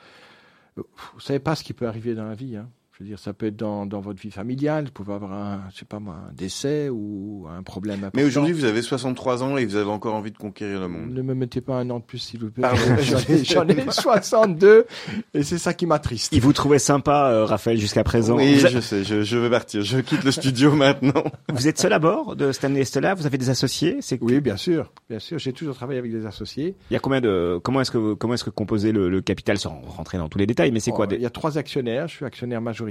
[0.77, 2.57] Vous savez pas ce qui peut arriver dans la vie.
[2.57, 2.69] Hein.
[3.01, 5.63] Je veux dire, ça peut être dans, dans votre vie familiale, vous pouvez avoir un,
[5.73, 8.11] je sais pas moi, un décès ou un problème important.
[8.19, 11.11] Mais aujourd'hui, vous avez 63 ans et vous avez encore envie de conquérir le monde.
[11.11, 12.61] Ne me mettez pas un an de plus, s'il vous plaît.
[12.61, 12.79] Pardon.
[13.01, 14.85] J'en ai, j'en ai 62
[15.33, 16.31] et c'est ça qui m'attriste.
[16.35, 18.37] Il vous trouvait sympa, euh, Raphaël, jusqu'à présent.
[18.37, 19.03] Oui, vous, a- je sais.
[19.03, 19.81] Je, je veux partir.
[19.81, 21.25] Je quitte le studio maintenant.
[21.55, 24.59] vous êtes seul à bord de Stanley Stella Vous avez des associés C'est Oui, bien
[24.59, 25.39] sûr, bien sûr.
[25.39, 26.75] J'ai toujours travaillé avec des associés.
[26.91, 29.57] Il y a combien de comment est-ce que comment est-ce que composé le, le capital
[29.57, 31.57] sans rentrer dans tous les détails Mais c'est quoi Bon, des- Il y a trois
[31.57, 32.07] actionnaires.
[32.07, 32.90] Je suis actionnaire majoritaire.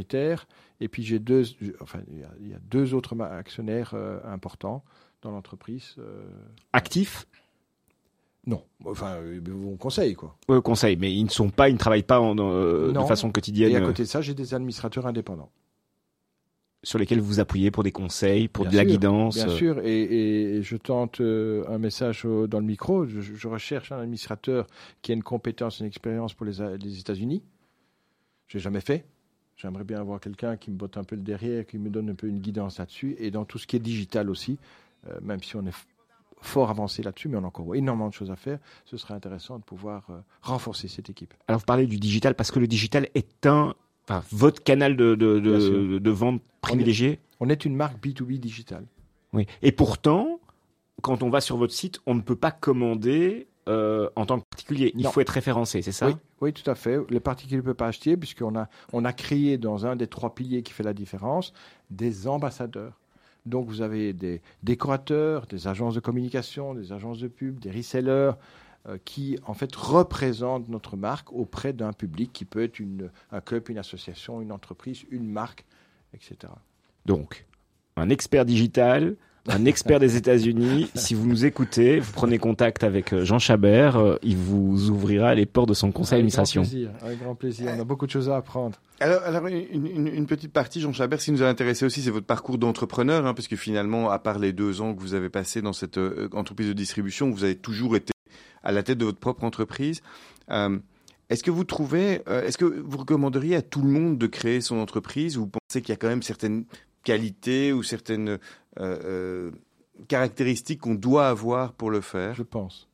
[0.81, 1.43] Et puis j'ai deux,
[1.81, 4.83] enfin, il y a, deux autres actionnaires euh, importants
[5.21, 5.95] dans l'entreprise.
[5.99, 6.23] euh,
[6.73, 7.25] actifs?
[8.47, 10.35] Non, enfin, euh, on conseille quoi.
[10.47, 13.31] Au conseil, mais ils ne sont pas, ils ne travaillent pas en, euh, de façon
[13.31, 15.51] quotidienne Et à euh, côté de ça, j'ai des administrateurs indépendants.
[16.81, 19.35] sur lesquels vous vous appuyez pour des conseils, pour Bien de la guidance.
[19.35, 19.55] Bien euh.
[19.57, 23.05] sûr, et, et- et je tente euh, un message au- dans le micro.
[23.05, 24.65] Je, je recherche un administrateur
[25.01, 26.61] qui a une compétence, une expérience pour les,
[26.99, 27.43] États-Unis.
[28.47, 29.03] Je n'ai jamais fait.
[29.61, 32.15] J'aimerais bien avoir quelqu'un qui me botte un peu le derrière, qui me donne un
[32.15, 34.57] peu une guidance là-dessus, et dans tout ce qui est digital aussi,
[35.07, 35.75] euh, même si on est
[36.41, 39.59] fort avancé là-dessus, mais on a encore énormément de choses à faire, ce serait intéressant
[39.59, 41.33] de pouvoir euh, renforcer cette équipe.
[41.49, 43.75] Alors vous parlez du digital parce que le digital est un,
[44.07, 47.19] enfin, votre canal de, de, de, vente privilégié.
[47.41, 48.85] On est une marque B2B digital.
[49.33, 49.45] Oui.
[49.61, 50.39] Et pourtant,
[51.01, 54.45] quand on va sur votre site, on ne peut pas commander euh, en tant que
[54.45, 54.91] particulier.
[54.95, 55.11] Il Non.
[55.11, 56.07] faut être référencé, c'est ça?
[56.07, 56.97] Oui, oui, tout à fait.
[57.09, 60.33] Le particulier ne peut pas acheter puisqu'on a, on a créé dans un des trois
[60.33, 61.53] piliers qui fait la différence
[61.89, 62.99] des ambassadeurs.
[63.45, 68.31] Donc vous avez des décorateurs, des agences de communication, des agences de pub, des resellers
[68.87, 73.41] euh, qui en fait représentent notre marque auprès d'un public qui peut être une, un
[73.41, 75.65] club, une association, une entreprise, une marque,
[76.13, 76.51] etc.
[77.05, 77.45] Donc,
[77.97, 79.15] un expert digital,
[79.47, 80.89] un expert des États-Unis.
[80.95, 83.97] Si vous nous écoutez, vous prenez contact avec euh, Jean Chabert.
[83.97, 86.63] euh, Il vous ouvrira les portes de son conseil d'administration.
[87.01, 87.71] Avec grand plaisir.
[87.75, 88.77] On a beaucoup de choses à apprendre.
[88.99, 92.01] Alors, alors une, une- une petite partie, Jean Chabert, ce qui nous a intéressé aussi,
[92.01, 95.13] c'est votre parcours d'entrepreneur, hein, parce que finalement, à part les deux ans que vous
[95.13, 98.11] avez passé dans cette euh, entreprise de distribution, vous avez toujours été
[98.63, 100.01] à la tête de votre propre entreprise.
[100.51, 100.77] Euh,
[101.29, 104.61] est-ce que vous trouvez, euh, est-ce que vous recommanderiez à tout le monde de créer
[104.61, 106.65] son entreprise ou vous pensez qu'il y a quand même certaines
[107.03, 108.37] qualités ou certaines
[108.79, 109.51] euh, euh,
[110.07, 112.87] caractéristiques qu'on doit avoir pour le faire Je pense.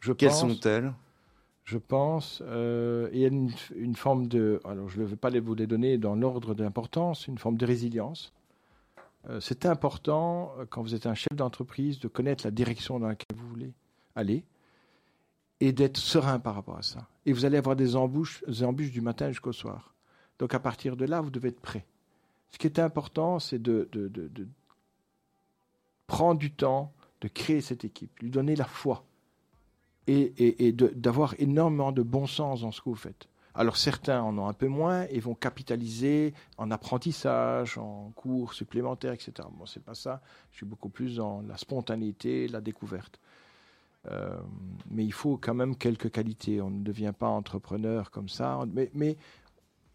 [0.00, 0.92] Je Quelles sont-elles?
[1.64, 5.28] Je pense, euh, il y a une, une forme de, alors je ne vais pas
[5.38, 8.32] vous les donner dans l'ordre d'importance, une forme de résilience.
[9.28, 13.36] Euh, c'est important, quand vous êtes un chef d'entreprise, de connaître la direction dans laquelle
[13.36, 13.72] vous voulez
[14.14, 14.44] aller
[15.60, 17.06] et d'être serein par rapport à ça.
[17.26, 19.92] Et vous allez avoir des embûches, des embûches du matin jusqu'au soir.
[20.38, 21.84] Donc à partir de là, vous devez être prêt.
[22.52, 24.48] Ce qui est important, c'est de, de- de-
[26.08, 29.04] de prendre du temps, de créer cette équipe, lui donner la foi
[30.06, 33.28] et, d'avoir énormément de bon sens dans ce que vous faites.
[33.54, 39.12] Alors certains en ont un peu moins et vont capitaliser en apprentissage, en cours supplémentaires,
[39.12, 39.32] etc.
[39.56, 40.22] Moi, c'est pas ça.
[40.52, 43.20] Je suis beaucoup plus dans la spontanéité, la découverte.
[44.10, 44.38] Euh,
[44.90, 46.62] mais il faut quand même quelques qualités.
[46.62, 48.64] On ne devient pas entrepreneur comme ça.
[48.94, 49.16] Mais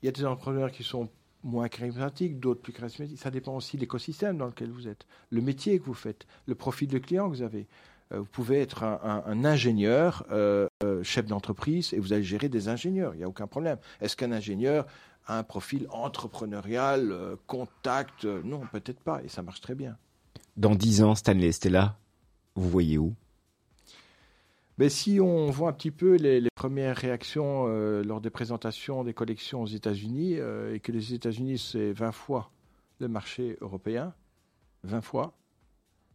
[0.01, 1.09] il y a des entrepreneurs qui sont
[1.44, 3.20] moins charismatiques, d'autres plus charismatiques.
[3.20, 6.56] Ça dépend aussi de l'écosystème dans lequel vous êtes, le métier que vous faites, le
[6.56, 7.68] profil de client que vous avez.
[8.12, 12.70] Euh, vous pouvez être un, ingénieur, euh, euh, chef d'entreprise, et vous allez gérer des
[12.70, 13.14] ingénieurs.
[13.16, 13.78] Il n'y a aucun problème.
[14.02, 14.86] Est-ce qu'un ingénieur
[15.28, 19.22] a un profil entrepreneurial, contact Non, peut-être pas.
[19.24, 19.98] Et ça marche très bien.
[20.58, 21.98] Dans 10 ans, Stanley Stella,
[22.56, 23.14] vous voyez où?
[24.80, 29.13] Mais si on voit un petit peu les, premières réactions euh, lors des présentations des
[29.13, 32.51] collections aux États-Unis, euh, et que les États-Unis, c'est 20 fois
[32.99, 34.13] le marché européen,
[34.84, 35.34] 20 fois.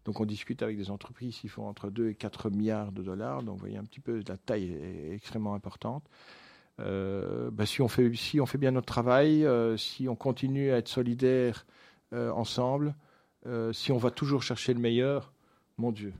[0.05, 3.43] Donc on discute avec des entreprises qui font entre 2 et 4 milliards de dollars,
[3.43, 6.05] donc vous voyez un petit peu la taille est extrêmement importante.
[6.81, 9.47] Euh, bah, si, on fait, si on fait bien notre travail,
[9.77, 11.67] si on continue à être solidaires
[12.13, 12.95] ensemble,
[13.73, 15.33] si on va toujours chercher le meilleur,
[15.77, 16.15] mon Dieu,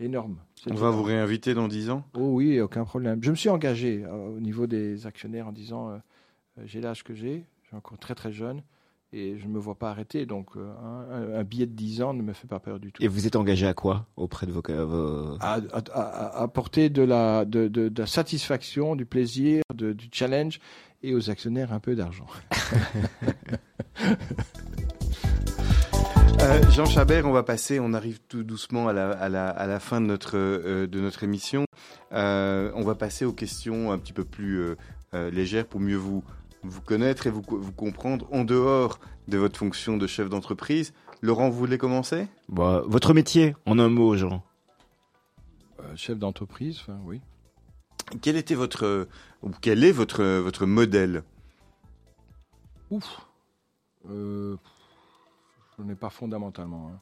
[0.00, 0.38] énorme.
[0.68, 0.96] On va énorme.
[0.96, 2.04] vous réinviter dans 10 ans?
[2.14, 3.20] Oh oui, aucun problème.
[3.22, 5.96] Je me suis engagé euh, au niveau des actionnaires en disant euh,
[6.58, 8.62] euh, j'ai l'âge que j'ai, je suis encore très très jeune
[9.12, 10.26] et je ne me vois pas arrêter.
[10.26, 13.02] Donc euh, un, un billet de 10 ans ne me fait pas peur du tout.
[13.02, 14.62] Et vous êtes engagé à quoi auprès de vos...
[14.62, 15.60] vos- À, à-
[15.92, 20.60] à- à apporter de la, de, de- de la satisfaction, du plaisir, de- du challenge
[21.02, 22.26] et aux actionnaires un peu d'argent.
[26.42, 29.66] Euh, Jean Chabert, on va passer, on arrive tout doucement à la, à la, à
[29.66, 31.66] la fin de notre, euh, de notre émission.
[32.12, 34.76] Euh, on va passer aux questions un petit peu plus euh,
[35.12, 36.24] euh, légères pour mieux vous,
[36.62, 40.94] vous connaître et vous, vous comprendre en dehors de votre fonction de chef d'entreprise.
[41.20, 42.26] Laurent, vous voulez commencer?
[42.48, 44.42] Bah, votre métier, en un mot, Jean.
[45.80, 47.20] Euh, chef d'entreprise, enfin, oui.
[48.22, 49.08] Quel était votre,
[49.42, 51.22] ou quel est votre, votre modèle?
[52.90, 53.20] Ouf.
[55.80, 56.92] Je n'ai pas fondamentalement.
[56.94, 57.00] hein.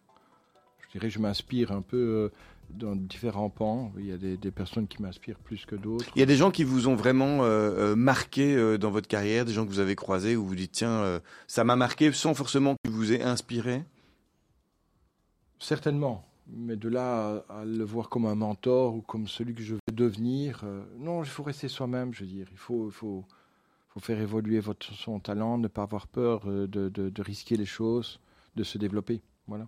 [0.87, 2.29] Je dirais que je m'inspire un peu euh,
[2.71, 3.93] dans différents pans.
[3.99, 6.07] Il y a des, des personnes qui m'inspirent plus que d'autres.
[6.17, 9.09] Il y a des gens qui vous ont vraiment euh, euh, marqué euh, dans votre
[9.09, 12.11] carrière, des gens que vous avez croisés où vous dites tiens, euh, ça m'a marqué
[12.13, 13.85] sans forcément qu'ils vous aient inspiré?
[15.59, 16.25] Certainement.
[16.51, 19.75] Mais de là à, à le voir comme un mentor ou comme celui que je
[19.75, 20.65] veux devenir,
[20.99, 22.47] non, il faut rester soi-même, je veux dire.
[22.51, 23.25] Il faut, il faut,
[23.91, 27.67] faut faire évoluer votre, son talent, ne pas avoir peur de, de- de risquer les
[27.67, 28.21] choses,
[28.59, 29.23] de se développer.
[29.47, 29.67] Voilà.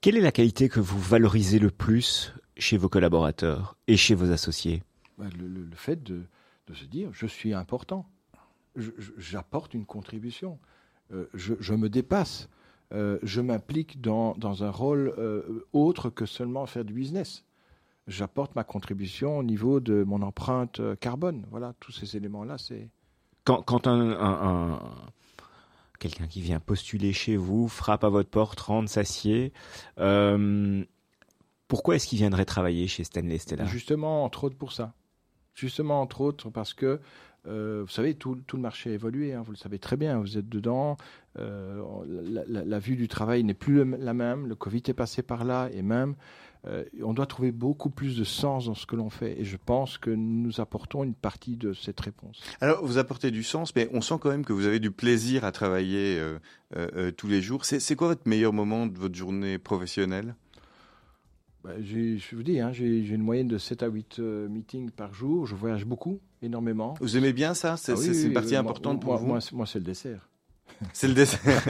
[0.00, 4.30] Quelle est la qualité que vous valorisez le plus chez vos collaborateurs et chez vos
[4.30, 4.82] associés?
[5.18, 6.22] Ben, le, le- le fait de,
[6.68, 8.06] de se dire je suis important,
[9.18, 10.58] j'apporte une contribution,
[11.12, 12.48] Euh, je, je me dépasse,
[12.92, 17.44] Euh, je m'implique dans, dans un rôle euh, autre que seulement faire du business.
[18.06, 21.44] J'apporte ma contribution au niveau de mon empreinte carbone.
[21.50, 22.88] Voilà, tous ces éléments-là, c'est.
[23.44, 24.82] Quand, quand un, un- un-
[25.98, 29.52] quelqu'un qui vient postuler chez vous frappe à votre porte, rentre, s'assied,
[29.98, 30.84] euh,
[31.68, 33.64] pourquoi est-ce qu'il viendrait travailler chez Stanley Stella?
[33.66, 34.94] Justement, entre autres pour ça.
[35.54, 37.00] Justement, entre autres, parce que
[37.48, 40.18] Euh, vous savez, tout, tout, le marché a évolué, hein, vous le savez très bien,
[40.18, 40.96] vous êtes dedans.
[41.38, 41.82] Euh,
[42.48, 45.82] la, vue du travail n'est plus la même, le Covid est passé par là, et
[45.82, 46.16] même,
[46.68, 49.40] euh, on doit trouver beaucoup plus de sens dans ce que l'on fait.
[49.40, 52.40] Et je pense que nous apportons une partie de cette réponse.
[52.60, 55.44] Alors, vous apportez du sens, mais on sent quand même que vous avez du plaisir
[55.44, 56.38] à travailler euh,
[56.76, 57.64] euh, tous les jours.
[57.64, 60.34] C'est quoi votre meilleur moment de votre journée professionnelle?
[61.62, 65.46] Bah, je vous dis, hein, j'ai une moyenne de 7 à 8 meetings par jour.
[65.46, 66.94] Je voyage beaucoup, énormément.
[67.00, 67.76] Vous aimez bien ça?
[67.76, 69.26] C'est ah oui, une partie importante pour vous?
[69.26, 70.28] Moi, moi c'est le dessert.
[70.92, 71.62] C'est le dessert.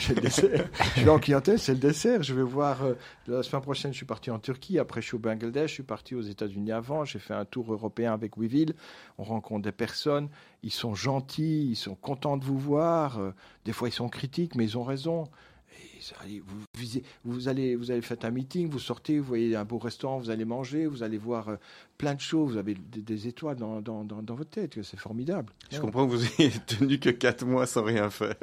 [0.00, 2.22] Je suis en clientèle, c'est le dessert.
[2.22, 2.84] Je vais voir.
[2.84, 2.94] Euh,
[3.26, 4.78] la semaine prochaine, je suis parti en Turquie.
[4.78, 5.70] Après, je suis au Bangladesh.
[5.70, 7.04] Je suis parti aux États-Unis avant.
[7.04, 8.74] J'ai fait un tour européen avec Weeville.
[9.18, 10.28] On rencontre des personnes.
[10.62, 11.68] Ils sont gentils.
[11.70, 13.18] Ils sont contents de vous voir.
[13.18, 13.30] Euh,
[13.64, 15.24] des fois, ils sont critiques, mais ils ont raison
[16.44, 20.18] vous, vous, allez, vous allez faire un meeting, vous sortez, vous voyez un beau restaurant,
[20.18, 21.56] vous allez manger, vous allez voir euh,
[21.98, 25.52] plein de choses, vous avez des, étoiles dans, dans, dans, votre tête, c'est formidable.
[25.70, 28.34] Je comprends que vous ayez tenu que 4 mois sans rien faire.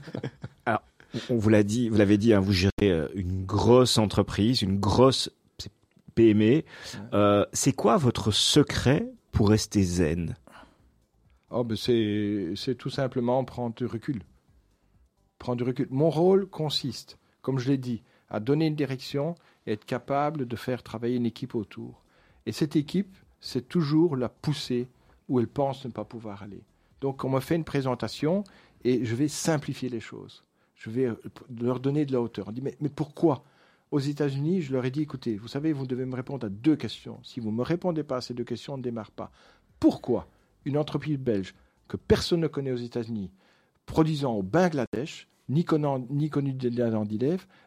[0.66, 0.82] Alors,
[1.28, 4.78] on vous l'a dit, vous l'avez dit, hein, vous gérez euh, une grosse entreprise, une
[4.78, 5.30] grosse
[6.14, 6.62] PME.
[7.14, 10.36] Euh, c'est quoi votre secret pour rester zen?
[11.50, 14.22] Oh, ben C'est tout simplement prendre du recul
[15.42, 15.88] prendre du recul.
[15.90, 19.34] Mon rôle consiste, comme je l'ai dit, à donner une direction
[19.66, 22.04] et être capable de faire travailler une équipe autour.
[22.46, 24.88] Et cette équipe, c'est toujours la pousser
[25.28, 26.62] où elle pense ne pas pouvoir aller.
[27.00, 28.44] Donc on me fait une présentation
[28.84, 30.44] et je vais simplifier les choses.
[30.76, 31.20] Je vais euh,
[31.60, 32.46] leur donner de la hauteur.
[32.48, 33.44] On dit mais, mais pourquoi?
[33.90, 36.76] Aux États-Unis, je leur ai dit écoutez, vous savez, vous devez me répondre à deux
[36.76, 37.18] questions.
[37.24, 39.32] Si vous ne me répondez pas à ces deux questions, on ne démarre pas.
[39.80, 40.28] Pourquoi
[40.64, 41.52] une entreprise belge
[41.88, 43.30] que personne ne connaît aux États-Unis,
[43.86, 45.64] produisant au Bangladesh, ni,
[46.10, 46.56] ni connu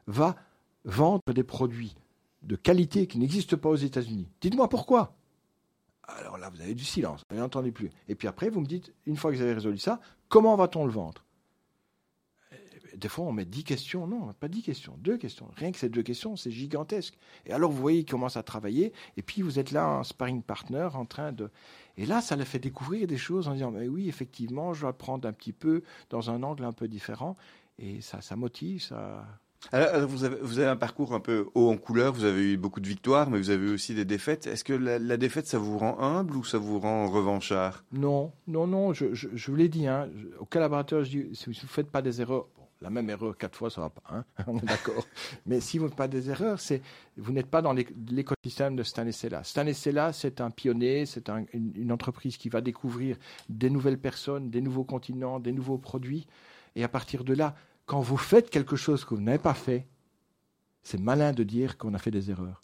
[0.08, 0.36] va
[0.86, 1.96] vendre des produits
[2.44, 4.28] de qualité qui n'existent pas aux États-Unis.
[4.42, 5.16] Dites-moi pourquoi.
[6.08, 7.90] Alors là, vous avez du silence, vous n'entendez plus.
[8.08, 10.00] Et puis après, vous me dites, une fois que vous avez résolu ça,
[10.30, 11.26] comment va-t-on le vendre?
[12.96, 14.08] Des fois, on met 10 questions.
[14.08, 15.50] Non, pas 10 questions, deux questions.
[15.58, 17.18] Rien que ces deux questions, c'est gigantesque.
[17.46, 18.94] Et alors, vous voyez, ils commencent à travailler.
[19.18, 21.50] Et puis, vous êtes là, un sparring partner, en train de.
[21.98, 25.28] Et là, ça les fait découvrir des choses en disant oui, effectivement, je vais prendre
[25.28, 27.36] un petit peu dans un angle un peu différent.
[27.80, 29.26] Et ça, ça motive, ça.
[29.72, 32.58] Alors, vous, avez, vous avez un parcours un peu haut en couleur, vous avez eu
[32.58, 34.48] beaucoup de victoires, mais vous avez eu aussi des défaites.
[34.48, 37.84] Est-ce que la, défaite, ça vous rend humble ou ça vous rend revanchard?
[37.92, 40.10] Non, non, non, je, je, je vous l'ai dit, hein,
[40.40, 42.48] au collaborateur, je dis, si vous ne faites pas des erreurs,
[42.82, 45.08] la même erreur quatre fois, ça va pas, hein on est d'accord.
[45.46, 46.82] Mais si vous ne faites pas des erreurs, c'est
[47.18, 49.44] vous n'êtes pas dans l'écosystème de Stanisella.
[49.44, 53.18] Stanisella, c'est un pionnier, c'est une, une, entreprise qui va découvrir
[53.50, 56.28] des nouvelles personnes, des nouveaux continents, des nouveaux produits.
[56.76, 57.56] Et à partir de là,
[57.86, 59.88] quand vous faites quelque chose que vous n'avez pas fait,
[60.84, 62.62] c'est malin de dire qu'on a fait des erreurs.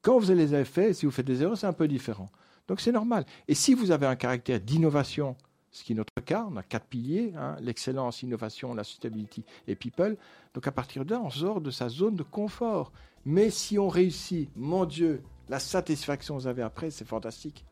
[0.00, 2.30] Quand vous les avez fait, si vous faites des erreurs, c'est un peu différent.
[2.68, 3.24] Donc c'est normal.
[3.48, 5.36] Et si vous avez un caractère d'innovation,
[5.70, 9.74] ce qui est notre cas, on a quatre piliers, hein, l'excellence, l'innovation, la sustainability et
[9.74, 10.16] people.
[10.54, 12.92] Donc à partir de là, on sort de sa zone de confort.
[13.24, 17.64] Mais si on réussit, mon Dieu, la satisfaction que vous avez après, c'est fantastique.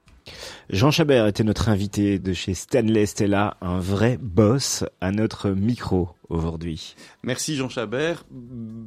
[0.71, 6.11] Jean Chabert était notre invité de chez Stanley Stella, un vrai boss à notre micro
[6.29, 6.95] aujourd'hui.
[7.23, 8.25] Merci Jean Chabert,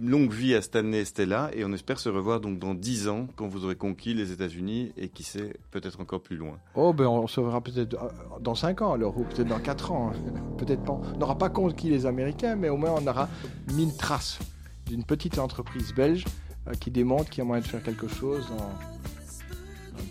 [0.02, 3.48] longue vie à Stanley Stella et on espère se revoir donc dans 10 ans quand
[3.48, 6.58] vous aurez conquis les États-Unis et qui sait peut-être encore plus loin.
[6.76, 8.08] Oh ben on se verra peut-être euh,
[8.40, 10.14] dans 5 ans alors ou peut-être dans 4 ans.
[10.58, 10.94] Peut-être pas.
[11.14, 13.28] On n'aura pas conquis les Américains mais au moins on aura
[13.74, 14.40] mis une trace
[14.88, 16.24] d'une petite entreprise belge
[16.68, 18.72] euh, qui démontre qu'il y a moyen de faire quelque chose dans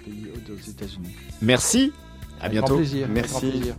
[0.04, 1.16] pays aux États-Unis.
[1.40, 1.92] Merci.
[2.40, 2.66] À bientôt.
[2.68, 3.08] Grand plaisir.
[3.10, 3.72] Merci.